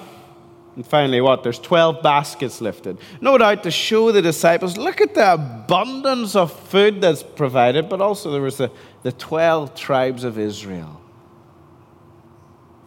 And 0.75 0.87
finally, 0.87 1.21
what? 1.21 1.43
There's 1.43 1.59
12 1.59 2.03
baskets 2.03 2.63
lifted. 2.63 2.97
No 3.21 3.37
doubt 3.37 3.63
to 3.65 3.71
show 3.71 4.11
the 4.11 4.23
disciples 4.23 4.79
look 4.79 5.03
at 5.03 5.13
the 5.13 5.35
abundance 5.35 6.35
of 6.35 6.51
food 6.51 7.03
that's 7.03 7.23
provided, 7.23 7.91
but 7.91 8.01
also 8.01 8.31
there 8.31 8.41
was 8.41 8.57
the, 8.57 8.71
the 9.03 9.13
12 9.13 9.75
tribes 9.75 10.25
of 10.25 10.39
Israel. 10.39 10.99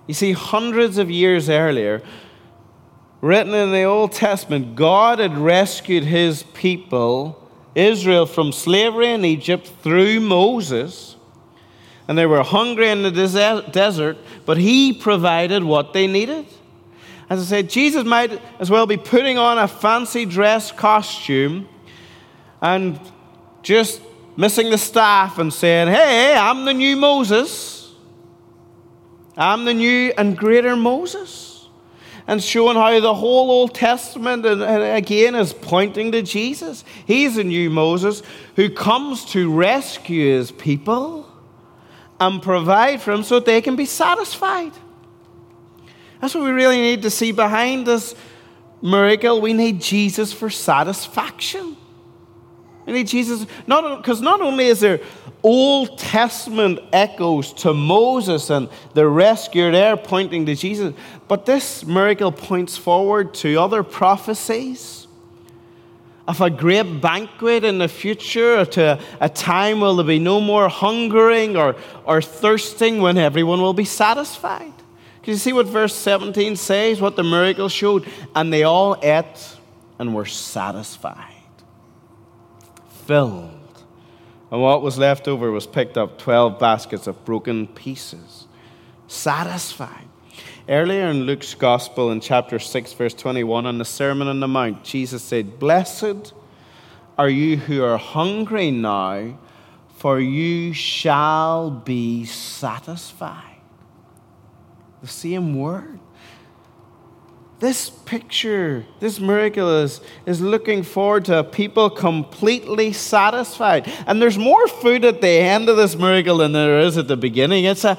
You 0.07 0.15
see, 0.15 0.31
hundreds 0.31 0.97
of 0.97 1.11
years 1.11 1.47
earlier, 1.47 2.01
written 3.21 3.53
in 3.53 3.71
the 3.71 3.83
Old 3.83 4.11
Testament, 4.11 4.75
God 4.75 5.19
had 5.19 5.37
rescued 5.37 6.03
his 6.03 6.43
people, 6.53 7.49
Israel, 7.75 8.25
from 8.25 8.51
slavery 8.51 9.11
in 9.11 9.25
Egypt 9.25 9.71
through 9.81 10.19
Moses. 10.19 11.15
and 12.07 12.17
they 12.17 12.25
were 12.25 12.41
hungry 12.41 12.89
in 12.89 13.03
the 13.03 13.11
desert, 13.11 14.17
but 14.43 14.57
He 14.57 14.93
provided 14.93 15.63
what 15.63 15.93
they 15.93 16.07
needed. 16.07 16.47
As 17.29 17.39
I 17.39 17.43
said, 17.43 17.69
Jesus 17.69 18.03
might 18.03 18.41
as 18.59 18.71
well 18.71 18.87
be 18.87 18.97
putting 18.97 19.37
on 19.37 19.59
a 19.59 19.67
fancy 19.67 20.25
dress 20.25 20.71
costume 20.71 21.69
and 22.61 22.99
just 23.61 24.01
missing 24.35 24.71
the 24.71 24.77
staff 24.79 25.37
and 25.37 25.53
saying, 25.53 25.89
Hey, 25.89 26.35
I'm 26.35 26.65
the 26.65 26.73
new 26.73 26.95
Moses. 26.95 27.93
I'm 29.37 29.65
the 29.65 29.75
new 29.75 30.11
and 30.17 30.35
greater 30.35 30.75
Moses 30.75 31.48
and 32.29 32.43
showing 32.43 32.75
how 32.75 32.99
the 32.99 33.15
whole 33.15 33.49
Old 33.49 33.73
Testament, 33.73 34.45
and, 34.45 34.61
again, 34.61 35.33
is 35.33 35.51
pointing 35.51 36.11
to 36.11 36.21
Jesus. 36.21 36.85
He's 37.07 37.37
a 37.37 37.43
new 37.43 37.71
Moses 37.71 38.21
who 38.55 38.69
comes 38.69 39.25
to 39.31 39.51
rescue 39.51 40.37
his 40.37 40.51
people 40.51 41.27
and 42.19 42.39
provide 42.39 43.01
for 43.01 43.13
them 43.15 43.23
so 43.23 43.39
they 43.39 43.61
can 43.61 43.75
be 43.75 43.85
satisfied. 43.85 44.73
That's 46.21 46.35
what 46.35 46.43
we 46.43 46.51
really 46.51 46.77
need 46.77 47.01
to 47.01 47.09
see 47.09 47.31
behind 47.31 47.87
this 47.87 48.13
miracle. 48.79 49.41
We 49.41 49.53
need 49.53 49.81
Jesus 49.81 50.31
for 50.31 50.51
satisfaction. 50.51 51.77
We 52.89 52.99
need 52.99 53.07
Jesus, 53.07 53.45
not 53.67 54.01
because 54.01 54.19
not 54.19 54.41
only 54.41 54.65
is 54.65 54.79
there 54.79 54.99
Old 55.43 55.97
Testament 55.97 56.79
echoes 56.91 57.53
to 57.53 57.73
Moses 57.73 58.49
and 58.49 58.67
the 58.93 59.07
rescuer 59.07 59.71
there 59.71 59.95
pointing 59.95 60.45
to 60.47 60.55
Jesus. 60.55 60.93
But 61.27 61.45
this 61.45 61.85
miracle 61.85 62.31
points 62.31 62.77
forward 62.77 63.33
to 63.35 63.55
other 63.57 63.83
prophecies 63.83 65.07
of 66.27 66.41
a 66.41 66.49
great 66.49 67.01
banquet 67.01 67.63
in 67.63 67.79
the 67.79 67.87
future, 67.87 68.65
to 68.65 68.99
a 69.19 69.29
time 69.29 69.79
where 69.79 69.89
there'll 69.91 70.03
be 70.03 70.19
no 70.19 70.39
more 70.39 70.69
hungering 70.69 71.57
or, 71.57 71.75
or 72.05 72.21
thirsting 72.21 73.01
when 73.01 73.17
everyone 73.17 73.61
will 73.61 73.73
be 73.73 73.85
satisfied. 73.85 74.73
Can 75.23 75.33
you 75.33 75.37
see 75.37 75.53
what 75.53 75.65
verse 75.65 75.95
17 75.95 76.55
says, 76.55 77.01
what 77.01 77.15
the 77.15 77.23
miracle 77.23 77.69
showed? 77.69 78.07
And 78.35 78.53
they 78.53 78.63
all 78.63 78.95
ate 79.01 79.57
and 79.97 80.13
were 80.13 80.25
satisfied, 80.25 81.33
filled 83.09 83.83
and 84.51 84.61
what 84.61 84.83
was 84.83 84.99
left 84.99 85.27
over 85.27 85.49
was 85.49 85.65
picked 85.65 85.97
up 85.97 86.19
12 86.19 86.59
baskets 86.59 87.07
of 87.07 87.25
broken 87.25 87.65
pieces. 87.65 88.45
Satisfied. 89.07 90.07
Earlier 90.67 91.07
in 91.07 91.23
Luke's 91.23 91.55
Gospel, 91.55 92.11
in 92.11 92.19
chapter 92.19 92.59
6, 92.59 92.93
verse 92.93 93.15
21, 93.15 93.65
on 93.65 93.79
the 93.79 93.85
Sermon 93.85 94.27
on 94.27 94.39
the 94.39 94.47
Mount, 94.47 94.83
Jesus 94.83 95.23
said, 95.23 95.57
Blessed 95.57 96.33
are 97.17 97.29
you 97.29 97.57
who 97.57 97.83
are 97.83 97.97
hungry 97.97 98.69
now, 98.69 99.39
for 99.95 100.19
you 100.19 100.71
shall 100.73 101.71
be 101.71 102.25
satisfied. 102.25 103.57
The 105.01 105.07
same 105.07 105.55
word. 105.55 105.99
This 107.59 107.89
picture, 107.89 108.85
this 109.01 109.19
miracle 109.19 109.69
is, 109.79 109.99
looking 110.25 110.81
forward 110.81 111.25
to 111.25 111.43
people 111.43 111.89
completely 111.89 112.93
satisfied. 112.93 113.91
And 114.07 114.21
there's 114.21 114.37
more 114.37 114.65
food 114.67 115.03
at 115.03 115.19
the 115.19 115.27
end 115.27 115.67
of 115.67 115.75
this 115.75 115.95
miracle 115.95 116.37
than 116.37 116.53
there 116.53 116.79
is 116.79 116.97
at 116.97 117.09
the 117.09 117.17
beginning. 117.17 117.65
It's 117.65 117.83
a, 117.83 117.97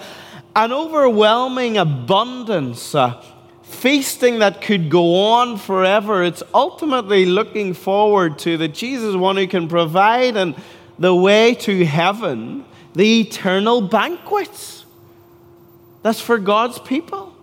an 0.56 0.72
overwhelming 0.72 1.76
abundance, 1.76 2.94
a 2.94 3.22
feasting 3.62 4.38
that 4.38 4.62
could 4.62 4.88
go 4.88 5.24
on 5.24 5.58
forever. 5.58 6.24
It's 6.24 6.42
ultimately 6.54 7.26
looking 7.26 7.74
forward 7.74 8.38
to 8.40 8.56
that 8.56 8.72
Jesus 8.74 9.14
one 9.14 9.36
who 9.36 9.46
can 9.46 9.68
provide 9.68 10.38
and 10.38 10.54
the 10.98 11.14
way 11.14 11.54
to 11.54 11.84
heaven, 11.84 12.64
the 12.94 13.20
eternal 13.20 13.82
banquets. 13.82 14.86
That's 16.02 16.20
for 16.20 16.38
God's 16.38 16.78
people. 16.78 17.34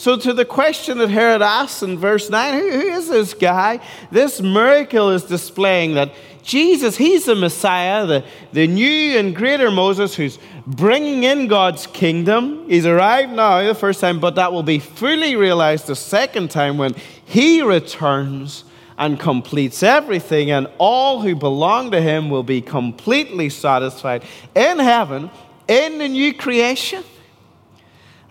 So, 0.00 0.16
to 0.16 0.32
the 0.32 0.46
question 0.46 0.96
that 0.96 1.10
Herod 1.10 1.42
asks 1.42 1.82
in 1.82 1.98
verse 1.98 2.30
9, 2.30 2.54
who, 2.54 2.70
who 2.70 2.88
is 2.88 3.10
this 3.10 3.34
guy? 3.34 3.80
This 4.10 4.40
miracle 4.40 5.10
is 5.10 5.24
displaying 5.24 5.92
that 5.96 6.14
Jesus, 6.42 6.96
he's 6.96 7.26
the 7.26 7.34
Messiah, 7.34 8.06
the, 8.06 8.24
the 8.54 8.66
new 8.66 9.18
and 9.18 9.36
greater 9.36 9.70
Moses 9.70 10.14
who's 10.14 10.38
bringing 10.66 11.24
in 11.24 11.48
God's 11.48 11.86
kingdom. 11.86 12.66
He's 12.66 12.86
arrived 12.86 13.32
now 13.32 13.62
the 13.62 13.74
first 13.74 14.00
time, 14.00 14.20
but 14.20 14.36
that 14.36 14.54
will 14.54 14.62
be 14.62 14.78
fully 14.78 15.36
realized 15.36 15.86
the 15.86 15.94
second 15.94 16.50
time 16.50 16.78
when 16.78 16.94
he 17.26 17.60
returns 17.60 18.64
and 18.96 19.20
completes 19.20 19.82
everything, 19.82 20.50
and 20.50 20.66
all 20.78 21.20
who 21.20 21.36
belong 21.36 21.90
to 21.90 22.00
him 22.00 22.30
will 22.30 22.42
be 22.42 22.62
completely 22.62 23.50
satisfied 23.50 24.24
in 24.54 24.78
heaven 24.78 25.30
in 25.68 25.98
the 25.98 26.08
new 26.08 26.32
creation. 26.32 27.04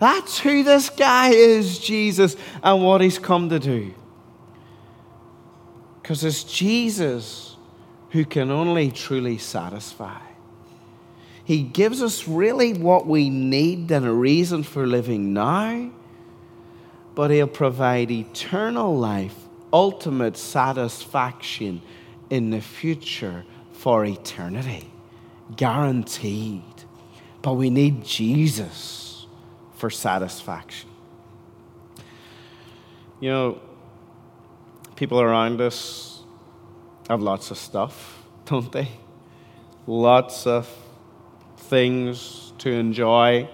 That's 0.00 0.38
who 0.38 0.64
this 0.64 0.88
guy 0.88 1.28
is, 1.28 1.78
Jesus, 1.78 2.34
and 2.62 2.82
what 2.82 3.02
he's 3.02 3.18
come 3.18 3.50
to 3.50 3.58
do. 3.58 3.94
Because 6.00 6.24
it's 6.24 6.42
Jesus 6.42 7.56
who 8.10 8.24
can 8.24 8.50
only 8.50 8.90
truly 8.90 9.36
satisfy. 9.36 10.18
He 11.44 11.62
gives 11.62 12.02
us 12.02 12.26
really 12.26 12.72
what 12.72 13.06
we 13.06 13.28
need 13.28 13.90
and 13.90 14.06
a 14.06 14.12
reason 14.12 14.62
for 14.62 14.86
living 14.86 15.34
now, 15.34 15.90
but 17.14 17.30
He'll 17.30 17.46
provide 17.46 18.10
eternal 18.10 18.96
life, 18.96 19.36
ultimate 19.70 20.36
satisfaction 20.36 21.82
in 22.30 22.50
the 22.50 22.60
future 22.60 23.44
for 23.72 24.04
eternity. 24.04 24.90
Guaranteed. 25.56 26.62
But 27.42 27.54
we 27.54 27.68
need 27.68 28.04
Jesus 28.04 29.09
for 29.80 29.88
satisfaction. 29.88 30.90
You 33.18 33.30
know, 33.30 33.60
people 34.94 35.22
around 35.22 35.62
us 35.62 36.20
have 37.08 37.22
lots 37.22 37.50
of 37.50 37.56
stuff, 37.56 38.22
don't 38.44 38.70
they? 38.70 38.88
Lots 39.86 40.46
of 40.46 40.68
things 41.56 42.52
to 42.58 42.70
enjoy. 42.70 43.48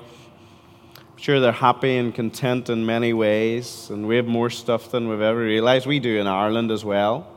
I'm 0.97 1.17
sure 1.17 1.39
they're 1.39 1.53
happy 1.53 1.97
and 1.97 2.13
content 2.13 2.71
in 2.71 2.85
many 2.85 3.13
ways, 3.13 3.89
and 3.91 4.09
we 4.09 4.17
have 4.17 4.27
more 4.27 4.51
stuff 4.51 4.91
than 4.91 5.09
we've 5.09 5.21
ever 5.21 5.39
realized. 5.39 5.87
We 5.87 6.01
do 6.01 6.19
in 6.19 6.27
Ireland 6.27 6.73
as 6.73 6.85
well. 6.85 7.29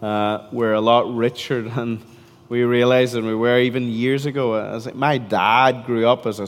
Uh, 0.00 0.48
we're 0.50 0.72
a 0.72 0.80
lot 0.80 1.14
richer 1.14 1.60
than 1.68 2.02
we 2.48 2.62
realized 2.62 3.12
than 3.12 3.26
we 3.26 3.34
were 3.34 3.58
even 3.58 3.90
years 3.90 4.24
ago. 4.24 4.54
As 4.54 4.92
my 4.94 5.18
dad 5.18 5.84
grew 5.84 6.08
up 6.08 6.24
as 6.24 6.40
a 6.40 6.46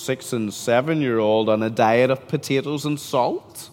six 0.00 0.32
and 0.32 0.52
seven 0.52 1.00
year 1.00 1.18
old 1.18 1.48
on 1.48 1.62
a 1.62 1.70
diet 1.70 2.10
of 2.10 2.26
potatoes 2.26 2.84
and 2.84 2.98
salt. 2.98 3.70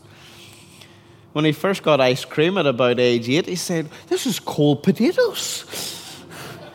When 1.34 1.46
he 1.46 1.52
first 1.52 1.84
got 1.84 2.02
ice 2.02 2.26
cream 2.26 2.58
at 2.58 2.66
about 2.66 3.00
age 3.00 3.30
eight, 3.30 3.46
he 3.46 3.56
said, 3.56 3.90
This 4.08 4.26
is 4.26 4.40
cold 4.40 4.84
potatoes. 4.84 5.66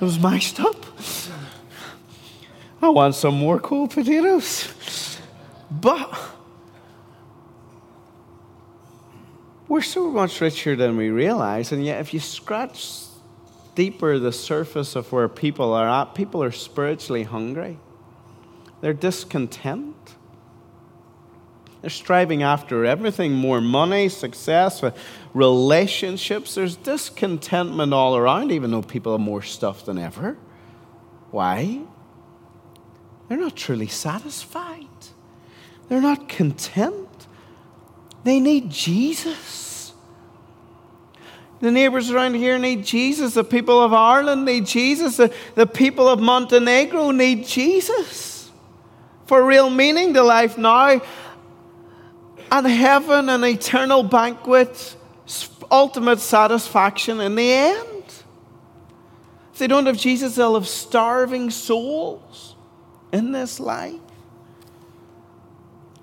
It 0.01 0.05
was 0.05 0.19
mashed 0.19 0.61
up. 0.61 0.77
I 2.81 2.88
want 2.88 3.15
some 3.15 3.35
more 3.35 3.61
cold 3.61 3.91
potatoes. 3.91 5.19
But 5.71 6.19
we're 9.69 9.83
so 9.83 10.11
much 10.11 10.41
richer 10.41 10.77
than 10.77 10.97
we 10.97 11.11
realize, 11.11 11.73
and 11.73 11.85
yet 11.85 12.01
if 12.01 12.12
you 12.12 12.21
scratch 12.21 13.07
deeper 13.75 14.19
the 14.19 14.33
surface 14.33 14.97
of 14.97 15.12
where 15.12 15.29
people 15.29 15.73
are 15.73 15.88
at, 15.88 16.15
people 16.15 16.43
are 16.43 16.53
spiritually 16.53 17.23
hungry. 17.23 17.79
They're 18.83 18.92
discontent. 18.92 20.16
They're 21.81 21.90
striving 21.90 22.42
after 22.42 22.85
everything 22.85 23.33
more 23.33 23.61
money, 23.61 24.09
success, 24.09 24.83
uh, 24.83 24.90
relationships. 25.33 26.57
There's 26.57 26.77
discontentment 26.77 27.95
all 27.95 28.16
around, 28.16 28.53
even 28.53 28.73
though 28.73 28.83
people 28.83 29.12
have 29.12 29.21
more 29.21 29.42
stuff 29.42 29.85
than 29.85 29.99
ever. 29.99 30.37
Why? 31.31 31.81
They're 33.29 33.38
not 33.38 33.57
truly 33.57 33.87
satisfied, 33.87 34.87
they're 35.88 36.03
not 36.03 36.29
content. 36.29 37.09
They 38.25 38.38
need 38.38 38.71
Jesus. 38.71 39.92
The 41.59 41.73
neighbors 41.73 42.09
around 42.11 42.35
here 42.35 42.57
need 42.57 42.85
Jesus. 42.85 43.35
The 43.35 43.42
people 43.42 43.83
of 43.83 43.92
Ireland 43.92 44.45
need 44.45 44.64
Jesus. 44.64 45.16
The, 45.16 45.35
the 45.57 45.66
people 45.66 46.09
of 46.09 46.21
Montenegro 46.21 47.11
need 47.11 47.45
Jesus 47.45 48.32
for 49.33 49.42
real 49.42 49.71
meaning 49.71 50.12
to 50.12 50.23
life 50.23 50.59
now. 50.59 51.01
And 52.51 52.66
heaven, 52.66 53.31
an 53.31 53.42
eternal 53.45 54.03
banquet, 54.03 54.95
ultimate 55.71 56.21
satisfaction 56.21 57.18
in 57.18 57.35
the 57.35 57.51
end. 57.51 58.05
If 59.55 59.59
they 59.59 59.68
don't 59.68 59.87
have 59.87 59.97
Jesus, 59.97 60.35
they'll 60.35 60.53
have 60.53 60.68
starving 60.68 61.49
souls 61.49 62.57
in 63.11 63.33
this 63.33 63.59
life. 63.59 64.03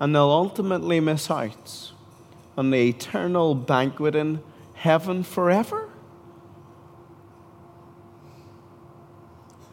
And 0.00 0.12
they'll 0.12 0.24
ultimately 0.24 0.98
miss 0.98 1.30
out 1.30 1.92
on 2.56 2.72
the 2.72 2.88
eternal 2.88 3.54
banquet 3.54 4.16
in 4.16 4.42
heaven 4.74 5.22
forever. 5.22 5.88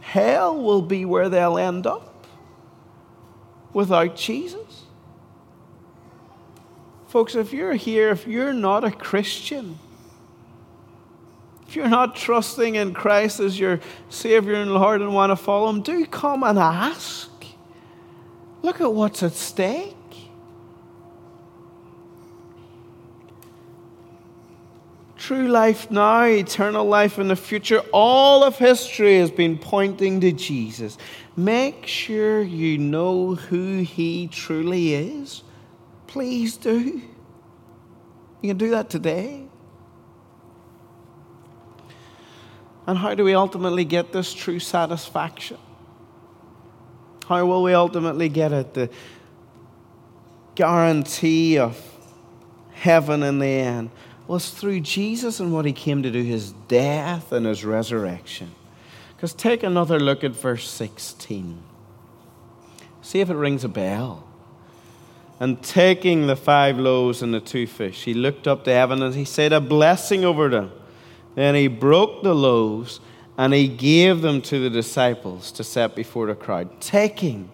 Hell 0.02 0.62
will 0.62 0.84
be 0.84 1.06
where 1.06 1.28
they'll 1.28 1.58
end 1.58 1.88
up. 1.88 2.17
Without 3.78 4.16
Jesus. 4.16 4.86
Folks, 7.06 7.36
if 7.36 7.54
you're 7.54 7.76
here, 7.76 8.10
if 8.10 8.26
you're 8.26 8.52
not 8.52 8.84
a 8.84 8.90
Christian, 8.90 9.78
if 11.68 11.76
you're 11.76 11.88
not 11.88 12.16
trusting 12.16 12.74
in 12.74 12.96
Christ 12.96 13.40
as 13.40 13.60
your 13.60 13.80
Savior 14.10 14.56
and 14.56 14.74
Lord 14.74 15.02
and 15.02 15.14
want 15.14 15.30
to 15.30 15.36
follow 15.36 15.70
Him, 15.70 15.84
do 15.84 16.04
come 16.08 16.42
and 16.42 16.58
ask. 16.58 17.30
Look 18.64 18.82
at 18.82 18.92
what's 18.92 19.22
at 19.22 19.34
stake. 19.34 19.94
True 25.28 25.50
life 25.50 25.92
now, 25.92 26.24
eternal 26.24 26.86
life 26.86 27.20
in 27.20 27.28
the 27.28 27.36
future, 27.36 27.80
all 27.92 28.46
of 28.46 28.58
history 28.58 29.20
has 29.20 29.30
been 29.30 29.58
pointing 29.58 30.22
to 30.22 30.32
Jesus. 30.32 30.98
Make 31.36 31.86
sure 31.86 32.42
you 32.42 32.78
know 32.78 33.36
who 33.36 33.80
He 33.80 34.30
truly 34.30 34.94
is. 34.94 35.44
Please 36.08 36.56
do. 36.56 37.02
You 38.42 38.52
can 38.52 38.58
do 38.58 38.70
that 38.70 38.90
today. 38.90 39.46
And 42.86 42.98
how 42.98 43.14
do 43.14 43.26
we 43.26 43.36
ultimately 43.36 43.84
get 43.84 44.14
this 44.14 44.34
true 44.34 44.60
satisfaction? 44.60 45.58
How 47.28 47.46
will 47.46 47.64
we 47.64 47.74
ultimately 47.74 48.30
get 48.30 48.54
it? 48.54 48.74
The 48.74 48.90
guarantee 50.56 51.60
of 51.60 51.78
heaven 52.72 53.24
in 53.24 53.40
the 53.40 53.48
end 53.48 53.90
was 54.28 54.50
through 54.50 54.82
Jesus 54.82 55.40
and 55.40 55.54
what 55.54 55.66
he 55.66 55.74
came 55.74 56.04
to 56.04 56.12
do, 56.12 56.22
his 56.22 56.52
death 56.68 57.32
and 57.32 57.46
his 57.46 57.64
resurrection. 57.64 58.52
Because 59.16 59.34
take 59.34 59.64
another 59.64 60.00
look 60.00 60.24
at 60.24 60.32
verse 60.32 60.70
16. 60.70 61.64
See 63.02 63.20
if 63.20 63.30
it 63.30 63.36
rings 63.36 63.64
a 63.64 63.70
bell. 63.70 64.28
And 65.40 65.62
taking 65.64 66.28
the 66.28 66.36
five 66.36 66.78
loaves 66.78 67.22
and 67.22 67.34
the 67.34 67.40
two 67.40 67.68
fish, 67.68 68.04
he 68.04 68.14
looked 68.14 68.48
up 68.48 68.64
to 68.66 68.72
heaven 68.72 69.02
and 69.02 69.16
he 69.16 69.26
said 69.26 69.54
a 69.54 69.62
blessing 69.62 70.26
over 70.26 70.50
them. 70.50 70.72
Then 71.36 71.56
he 71.56 71.68
broke 71.68 72.24
the 72.24 72.34
loaves 72.34 73.00
and 73.38 73.54
he 73.54 73.68
gave 73.68 74.22
them 74.22 74.42
to 74.42 74.60
the 74.60 74.70
disciples 74.70 75.52
to 75.54 75.64
set 75.64 75.96
before 75.96 76.26
the 76.26 76.36
crowd. 76.36 76.82
Taking, 76.82 77.52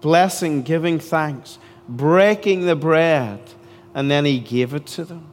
blessing, 0.00 0.62
giving 0.62 0.98
thanks, 0.98 1.58
breaking 1.88 2.66
the 2.66 2.74
bread, 2.74 3.40
and 3.94 4.10
then 4.10 4.24
he 4.24 4.40
gave 4.40 4.74
it 4.74 4.86
to 4.86 5.04
them. 5.04 5.31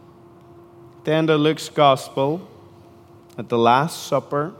Then 1.05 1.27
to 1.27 1.35
Luke's 1.37 1.69
Gospel, 1.69 2.47
at 3.37 3.47
the 3.47 3.57
Last 3.57 4.05
Supper, 4.05 4.53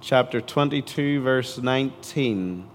chapter 0.00 0.40
22, 0.40 1.20
verse 1.22 1.58
19, 1.58 2.68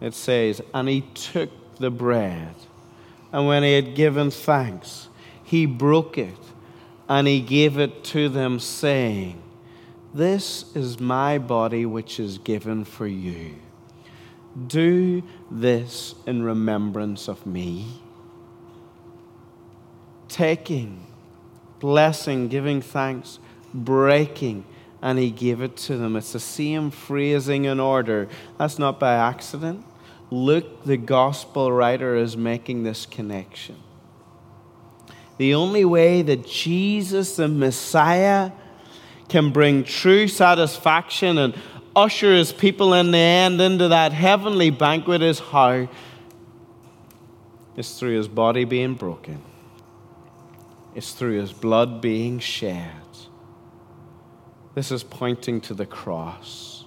it 0.00 0.14
says, 0.14 0.62
And 0.72 0.88
he 0.88 1.00
took 1.00 1.50
the 1.76 1.90
bread, 1.90 2.54
and 3.32 3.48
when 3.48 3.64
he 3.64 3.74
had 3.74 3.96
given 3.96 4.30
thanks, 4.30 5.08
he 5.42 5.66
broke 5.66 6.16
it, 6.16 6.38
and 7.08 7.26
he 7.26 7.40
gave 7.40 7.76
it 7.76 8.04
to 8.04 8.28
them, 8.28 8.60
saying, 8.60 9.42
This 10.14 10.64
is 10.76 11.00
my 11.00 11.38
body 11.38 11.84
which 11.84 12.20
is 12.20 12.38
given 12.38 12.84
for 12.84 13.06
you. 13.08 13.56
Do 14.68 15.24
this 15.50 16.14
in 16.24 16.44
remembrance 16.44 17.26
of 17.26 17.44
me. 17.46 18.00
Taking, 20.28 21.07
blessing, 21.80 22.48
giving 22.48 22.80
thanks, 22.80 23.38
breaking, 23.72 24.64
and 25.00 25.18
he 25.18 25.30
gave 25.30 25.60
it 25.60 25.76
to 25.76 25.96
them. 25.96 26.16
It's 26.16 26.32
the 26.32 26.40
same 26.40 26.90
phrasing 26.90 27.66
and 27.66 27.80
order. 27.80 28.28
That's 28.58 28.78
not 28.78 28.98
by 28.98 29.14
accident. 29.14 29.84
Luke, 30.30 30.84
the 30.84 30.96
gospel 30.96 31.72
writer, 31.72 32.16
is 32.16 32.36
making 32.36 32.82
this 32.82 33.06
connection. 33.06 33.76
The 35.38 35.54
only 35.54 35.84
way 35.84 36.22
that 36.22 36.46
Jesus, 36.46 37.36
the 37.36 37.48
Messiah, 37.48 38.50
can 39.28 39.50
bring 39.50 39.84
true 39.84 40.26
satisfaction 40.26 41.38
and 41.38 41.54
usher 41.94 42.34
his 42.34 42.52
people 42.52 42.94
in 42.94 43.10
the 43.10 43.18
end 43.18 43.60
into 43.60 43.88
that 43.88 44.12
heavenly 44.12 44.70
banquet 44.70 45.22
is 45.22 45.38
how? 45.38 45.88
It's 47.76 47.98
through 47.98 48.16
his 48.16 48.26
body 48.26 48.64
being 48.64 48.94
broken 48.94 49.42
it's 50.98 51.12
through 51.12 51.38
his 51.38 51.52
blood 51.52 52.00
being 52.00 52.40
shed. 52.40 52.90
This 54.74 54.90
is 54.90 55.04
pointing 55.04 55.60
to 55.60 55.74
the 55.74 55.86
cross. 55.86 56.84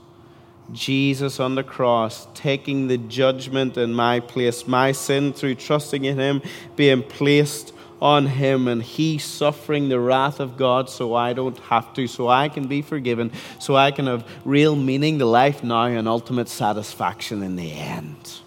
Jesus 0.74 1.40
on 1.40 1.56
the 1.56 1.64
cross 1.64 2.28
taking 2.34 2.90
the 2.90 2.98
judgment 2.98 3.78
in 3.78 3.94
my 3.94 4.20
place, 4.20 4.68
my 4.68 4.92
sin 4.92 5.32
through 5.32 5.56
trusting 5.56 6.04
in 6.04 6.20
him 6.20 6.42
being 6.76 7.04
placed 7.04 7.74
on 8.02 8.26
him, 8.26 8.68
and 8.68 8.84
he 8.84 9.18
suffering 9.18 9.88
the 9.88 10.00
wrath 10.00 10.42
of 10.42 10.58
God 10.58 10.90
so 10.90 11.16
I 11.16 11.32
don't 11.32 11.58
have 11.60 11.94
to, 11.94 12.06
so 12.06 12.28
I 12.28 12.50
can 12.50 12.68
be 12.68 12.82
forgiven, 12.82 13.32
so 13.60 13.78
I 13.78 13.92
can 13.92 14.08
have 14.08 14.28
real 14.44 14.76
meaning 14.76 15.20
to 15.20 15.26
life 15.26 15.64
now 15.64 15.84
and 15.84 16.06
ultimate 16.06 16.50
satisfaction 16.50 17.44
in 17.44 17.56
the 17.56 17.72
end. 17.72 18.40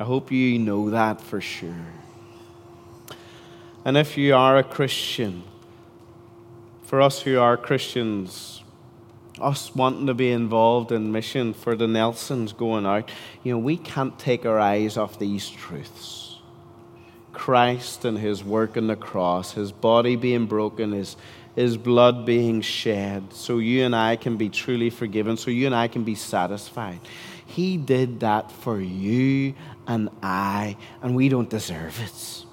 I 0.00 0.04
hope 0.04 0.32
you 0.32 0.58
know 0.58 0.88
that 0.90 1.20
for 1.20 1.42
sure. 1.42 1.92
And 3.84 3.96
if 3.96 4.16
you 4.16 4.34
are 4.34 4.58
a 4.58 4.62
Christian, 4.62 5.42
for 6.82 7.00
us 7.00 7.22
who 7.22 7.38
are 7.38 7.56
Christians, 7.56 8.62
us 9.40 9.74
wanting 9.74 10.06
to 10.06 10.14
be 10.14 10.30
involved 10.30 10.92
in 10.92 11.10
mission 11.10 11.52
for 11.52 11.74
the 11.74 11.88
Nelsons 11.88 12.52
going 12.52 12.86
out, 12.86 13.10
you 13.42 13.52
know, 13.52 13.58
we 13.58 13.76
can't 13.76 14.16
take 14.18 14.46
our 14.46 14.60
eyes 14.60 14.96
off 14.96 15.18
these 15.18 15.48
truths. 15.48 16.38
Christ 17.32 18.04
and 18.04 18.18
his 18.18 18.44
work 18.44 18.76
on 18.76 18.86
the 18.86 18.94
cross, 18.94 19.52
his 19.52 19.72
body 19.72 20.14
being 20.14 20.46
broken, 20.46 20.92
his, 20.92 21.16
his 21.56 21.76
blood 21.76 22.24
being 22.24 22.60
shed, 22.60 23.32
so 23.32 23.58
you 23.58 23.84
and 23.84 23.96
I 23.96 24.16
can 24.16 24.36
be 24.36 24.48
truly 24.48 24.90
forgiven, 24.90 25.36
so 25.36 25.50
you 25.50 25.66
and 25.66 25.74
I 25.74 25.88
can 25.88 26.04
be 26.04 26.14
satisfied. 26.14 27.00
He 27.46 27.78
did 27.78 28.20
that 28.20 28.52
for 28.52 28.80
you 28.80 29.54
and 29.88 30.08
I, 30.22 30.76
and 31.02 31.16
we 31.16 31.28
don't 31.28 31.50
deserve 31.50 32.00
it. 32.00 32.44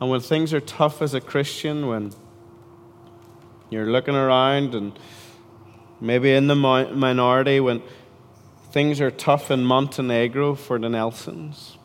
And 0.00 0.10
when 0.10 0.20
things 0.20 0.52
are 0.52 0.60
tough 0.60 1.00
as 1.00 1.14
a 1.14 1.20
Christian, 1.20 1.86
when 1.86 2.12
you're 3.70 3.86
looking 3.86 4.14
around 4.14 4.74
and 4.74 4.98
maybe 6.00 6.32
in 6.32 6.48
the 6.48 6.54
minority, 6.54 7.60
when 7.60 7.82
things 8.72 9.00
are 9.00 9.10
tough 9.10 9.50
in 9.50 9.64
Montenegro 9.64 10.54
for 10.54 10.78
the 10.78 10.88
Nelsons, 10.88 11.78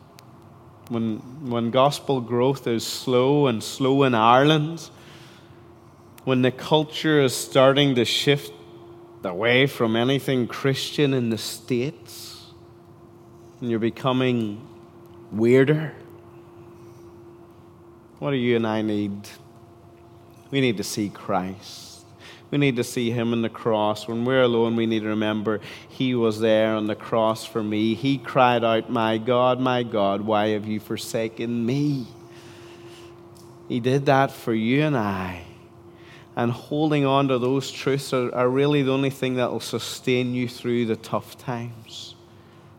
when, 0.88 1.18
when 1.48 1.70
gospel 1.70 2.20
growth 2.20 2.66
is 2.66 2.86
slow 2.86 3.46
and 3.46 3.62
slow 3.62 4.02
in 4.02 4.14
Ireland, 4.14 4.90
when 6.24 6.42
the 6.42 6.50
culture 6.50 7.20
is 7.20 7.34
starting 7.34 7.94
to 7.94 8.04
shift 8.04 8.52
away 9.24 9.66
from 9.66 9.96
anything 9.96 10.46
Christian 10.46 11.14
in 11.14 11.30
the 11.30 11.38
States, 11.38 12.46
and 13.60 13.70
you're 13.70 13.78
becoming 13.78 14.68
weirder 15.30 15.94
what 18.22 18.30
do 18.30 18.36
you 18.36 18.54
and 18.54 18.64
I 18.64 18.82
need? 18.82 19.28
We 20.52 20.60
need 20.60 20.76
to 20.76 20.84
see 20.84 21.08
Christ. 21.08 22.04
We 22.52 22.58
need 22.58 22.76
to 22.76 22.84
see 22.84 23.10
Him 23.10 23.32
on 23.32 23.42
the 23.42 23.48
cross. 23.48 24.06
When 24.06 24.24
we're 24.24 24.42
alone, 24.42 24.76
we 24.76 24.86
need 24.86 25.00
to 25.00 25.08
remember 25.08 25.60
He 25.88 26.14
was 26.14 26.38
there 26.38 26.76
on 26.76 26.86
the 26.86 26.94
cross 26.94 27.44
for 27.44 27.64
me. 27.64 27.94
He 27.96 28.18
cried 28.18 28.62
out, 28.62 28.88
My 28.88 29.18
God, 29.18 29.58
my 29.58 29.82
God, 29.82 30.20
why 30.20 30.50
have 30.50 30.68
you 30.68 30.78
forsaken 30.78 31.66
me? 31.66 32.06
He 33.68 33.80
did 33.80 34.06
that 34.06 34.30
for 34.30 34.54
you 34.54 34.82
and 34.82 34.96
I. 34.96 35.42
And 36.36 36.52
holding 36.52 37.04
on 37.04 37.26
to 37.26 37.40
those 37.40 37.72
truths 37.72 38.12
are, 38.12 38.32
are 38.32 38.48
really 38.48 38.84
the 38.84 38.92
only 38.92 39.10
thing 39.10 39.34
that 39.34 39.50
will 39.50 39.58
sustain 39.58 40.32
you 40.32 40.46
through 40.46 40.86
the 40.86 40.94
tough 40.94 41.36
times. 41.38 42.14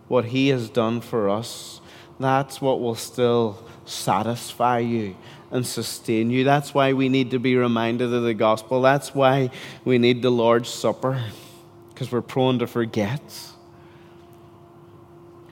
What 0.08 0.24
He 0.24 0.48
has 0.48 0.70
done 0.70 1.02
for 1.02 1.30
us, 1.30 1.82
that's 2.18 2.62
what 2.62 2.80
will 2.80 2.96
still 2.96 3.68
satisfy 3.86 4.80
you 4.80 5.16
and 5.52 5.66
sustain 5.66 6.30
you. 6.30 6.44
That's 6.44 6.74
why 6.74 6.94
we 6.94 7.10
need 7.10 7.32
to 7.32 7.40
be 7.40 7.56
reminded 7.56 8.14
of 8.14 8.24
the 8.24 8.34
gospel. 8.34 8.82
That's 8.82 9.14
why 9.14 9.52
we 9.86 9.98
need 9.98 10.22
the 10.22 10.32
Lord's 10.32 10.70
Supper, 10.70 11.24
because 11.90 12.12
we're 12.12 12.22
prone 12.22 12.60
to 12.60 12.68
forget. 12.68 13.22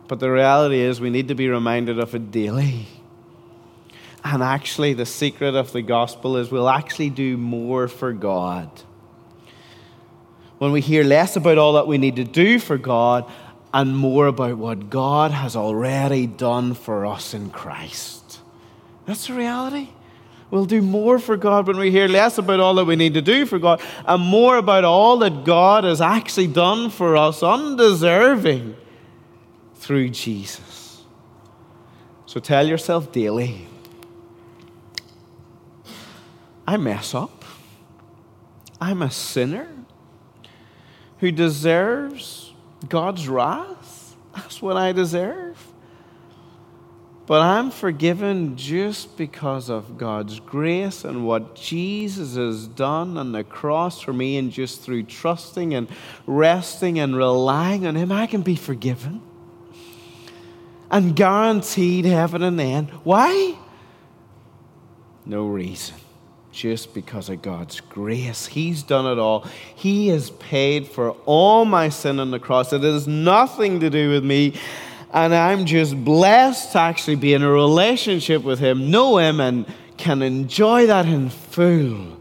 But 0.07 0.19
the 0.19 0.31
reality 0.31 0.79
is, 0.79 0.99
we 0.99 1.09
need 1.09 1.29
to 1.29 1.35
be 1.35 1.47
reminded 1.47 1.99
of 1.99 2.13
it 2.15 2.31
daily. 2.31 2.87
And 4.23 4.43
actually, 4.43 4.93
the 4.93 5.05
secret 5.05 5.55
of 5.55 5.71
the 5.71 5.81
gospel 5.81 6.37
is 6.37 6.51
we'll 6.51 6.69
actually 6.69 7.09
do 7.09 7.37
more 7.37 7.87
for 7.87 8.11
God. 8.11 8.69
When 10.57 10.71
we 10.71 10.81
hear 10.81 11.03
less 11.03 11.35
about 11.35 11.57
all 11.57 11.73
that 11.73 11.87
we 11.87 11.97
need 11.97 12.17
to 12.17 12.23
do 12.23 12.59
for 12.59 12.77
God 12.77 13.31
and 13.73 13.95
more 13.95 14.27
about 14.27 14.57
what 14.57 14.89
God 14.89 15.31
has 15.31 15.55
already 15.55 16.27
done 16.27 16.73
for 16.73 17.05
us 17.05 17.33
in 17.33 17.49
Christ. 17.49 18.20
That's 19.05 19.27
the 19.27 19.33
reality. 19.33 19.89
We'll 20.49 20.65
do 20.65 20.81
more 20.81 21.17
for 21.17 21.37
God 21.37 21.67
when 21.67 21.77
we 21.77 21.91
hear 21.91 22.07
less 22.07 22.37
about 22.37 22.59
all 22.59 22.75
that 22.75 22.85
we 22.85 22.97
need 22.97 23.13
to 23.13 23.21
do 23.21 23.45
for 23.45 23.57
God 23.57 23.81
and 24.05 24.21
more 24.21 24.57
about 24.57 24.83
all 24.83 25.17
that 25.19 25.45
God 25.45 25.85
has 25.85 26.01
actually 26.01 26.47
done 26.47 26.89
for 26.89 27.15
us, 27.15 27.41
undeserving, 27.41 28.75
through 29.75 30.09
Jesus. 30.09 31.03
So 32.25 32.39
tell 32.39 32.67
yourself 32.67 33.11
daily 33.11 33.67
I 36.67 36.77
mess 36.77 37.13
up. 37.13 37.43
I'm 38.79 39.01
a 39.01 39.11
sinner 39.11 39.67
who 41.19 41.31
deserves 41.31 42.53
God's 42.87 43.27
wrath. 43.27 44.15
That's 44.35 44.61
what 44.61 44.77
I 44.77 44.91
deserve. 44.91 45.50
But 47.27 47.41
I'm 47.41 47.71
forgiven 47.71 48.57
just 48.57 49.15
because 49.15 49.69
of 49.69 49.97
God's 49.97 50.39
grace 50.39 51.05
and 51.05 51.25
what 51.25 51.55
Jesus 51.55 52.35
has 52.35 52.67
done 52.67 53.17
on 53.17 53.31
the 53.31 53.43
cross 53.43 54.01
for 54.01 54.11
me, 54.11 54.37
and 54.37 54.51
just 54.51 54.81
through 54.81 55.03
trusting 55.03 55.73
and 55.73 55.87
resting 56.25 56.99
and 56.99 57.15
relying 57.15 57.87
on 57.87 57.95
Him, 57.95 58.11
I 58.11 58.27
can 58.27 58.41
be 58.41 58.55
forgiven 58.55 59.21
and 60.89 61.15
guaranteed 61.15 62.05
heaven 62.05 62.43
and 62.43 62.59
end. 62.59 62.89
Why? 63.03 63.57
No 65.25 65.47
reason. 65.47 65.95
Just 66.51 66.93
because 66.93 67.29
of 67.29 67.41
God's 67.41 67.79
grace. 67.79 68.47
He's 68.47 68.83
done 68.83 69.05
it 69.05 69.17
all. 69.17 69.47
He 69.73 70.09
has 70.09 70.31
paid 70.31 70.85
for 70.85 71.11
all 71.25 71.63
my 71.63 71.87
sin 71.87 72.19
on 72.19 72.31
the 72.31 72.39
cross. 72.39 72.73
It 72.73 72.81
has 72.81 73.07
nothing 73.07 73.79
to 73.79 73.89
do 73.89 74.09
with 74.09 74.25
me. 74.25 74.59
And 75.13 75.35
I'm 75.35 75.65
just 75.65 76.01
blessed 76.03 76.71
to 76.71 76.79
actually 76.79 77.17
be 77.17 77.33
in 77.33 77.43
a 77.43 77.51
relationship 77.51 78.43
with 78.43 78.59
Him, 78.59 78.89
know 78.89 79.17
Him, 79.17 79.41
and 79.41 79.65
can 79.97 80.21
enjoy 80.21 80.87
that 80.87 81.05
in 81.05 81.29
full 81.29 82.17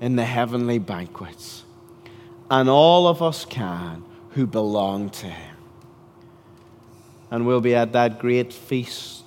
in 0.00 0.16
the 0.16 0.24
heavenly 0.24 0.78
banquets. 0.78 1.64
And 2.50 2.68
all 2.68 3.08
of 3.08 3.22
us 3.22 3.44
can 3.44 4.04
who 4.30 4.46
belong 4.46 5.10
to 5.10 5.26
Him. 5.26 5.56
And 7.30 7.46
we'll 7.46 7.60
be 7.60 7.74
at 7.74 7.92
that 7.92 8.18
great 8.18 8.52
feast 8.52 9.24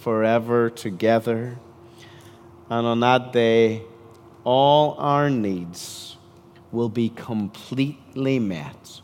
forever 0.00 0.70
together. 0.70 1.58
And 2.68 2.86
on 2.86 3.00
that 3.00 3.32
day, 3.32 3.82
all 4.44 4.94
our 4.98 5.30
needs 5.30 6.16
will 6.72 6.88
be 6.88 7.10
completely 7.10 8.38
met. 8.38 9.00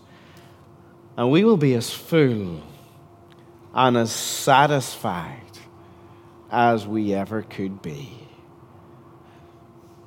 And 1.16 1.30
we 1.30 1.44
will 1.44 1.56
be 1.56 1.74
as 1.74 1.92
full 1.92 2.62
and 3.76 3.98
as 3.98 4.10
satisfied 4.10 5.42
as 6.50 6.86
we 6.86 7.12
ever 7.12 7.42
could 7.42 7.82
be. 7.82 8.18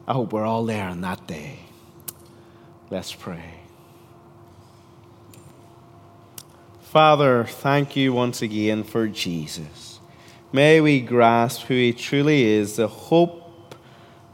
I 0.07 0.13
hope 0.13 0.33
we're 0.33 0.43
all 0.43 0.65
there 0.65 0.85
on 0.85 1.01
that 1.01 1.27
day. 1.27 1.59
Let's 2.89 3.13
pray. 3.13 3.53
Father, 6.81 7.43
thank 7.43 7.95
you 7.95 8.11
once 8.11 8.41
again 8.41 8.83
for 8.83 9.07
Jesus. 9.07 9.99
May 10.51 10.81
we 10.81 10.99
grasp 10.99 11.67
who 11.67 11.75
he 11.75 11.93
truly 11.93 12.45
is, 12.45 12.77
the 12.77 12.87
hope, 12.87 13.75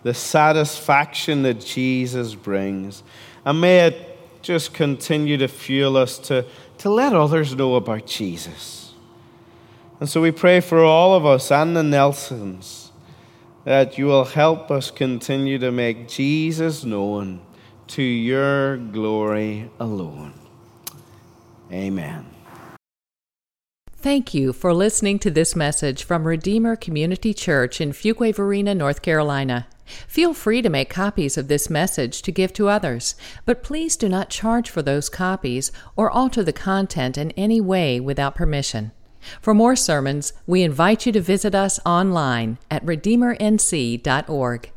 the 0.03 0.13
satisfaction 0.13 1.43
that 1.43 1.59
Jesus 1.59 2.35
brings. 2.35 3.03
And 3.43 3.59
may 3.59 3.87
it 3.87 4.17
just 4.41 4.73
continue 4.73 5.35
to 5.35 5.49
fuel 5.49 5.97
us 5.97 6.17
to, 6.19 6.45
to 6.77 6.89
let 6.89 7.13
others 7.13 7.53
know 7.53 7.75
about 7.75 8.05
Jesus. 8.05 8.84
And 9.99 10.09
so 10.09 10.21
we 10.21 10.31
pray 10.31 10.59
for 10.59 10.83
all 10.83 11.13
of 11.13 11.25
us 11.25 11.51
and 11.51 11.75
the 11.75 11.83
Nelsons 11.83 12.91
that 13.63 13.97
you 13.97 14.05
will 14.05 14.25
help 14.25 14.69
us 14.69 14.91
continue 14.91 15.57
to 15.57 15.71
make 15.71 16.07
Jesus 16.07 16.83
known 16.83 17.41
to 17.87 18.03
your 18.03 18.77
glory 18.77 19.69
alone. 19.79 20.33
Amen. 21.71 22.25
Thank 23.95 24.35
you 24.35 24.53
for 24.53 24.71
listening 24.71 25.17
to 25.19 25.31
this 25.31 25.55
message 25.55 26.03
from 26.03 26.27
Redeemer 26.27 26.75
Community 26.75 27.33
Church 27.33 27.81
in 27.81 27.91
Fuquay-Varina, 27.91 28.75
North 28.75 29.01
Carolina. 29.01 29.65
Feel 30.07 30.33
free 30.33 30.61
to 30.61 30.69
make 30.69 30.89
copies 30.89 31.37
of 31.37 31.47
this 31.47 31.69
message 31.71 32.21
to 32.21 32.31
give 32.31 32.53
to 32.53 32.69
others, 32.69 33.15
but 33.45 33.63
please 33.63 33.95
do 33.95 34.07
not 34.07 34.29
charge 34.29 34.69
for 34.69 34.83
those 34.83 35.09
copies 35.09 35.71
or 35.95 36.11
alter 36.11 36.43
the 36.43 36.53
content 36.53 37.17
in 37.17 37.31
any 37.31 37.59
way 37.59 37.99
without 37.99 38.35
permission. 38.35 38.91
For 39.41 39.53
more 39.53 39.75
sermons, 39.75 40.33
we 40.45 40.63
invite 40.63 41.05
you 41.05 41.11
to 41.13 41.21
visit 41.21 41.55
us 41.55 41.79
online 41.85 42.57
at 42.69 42.85
redeemernc.org. 42.85 44.71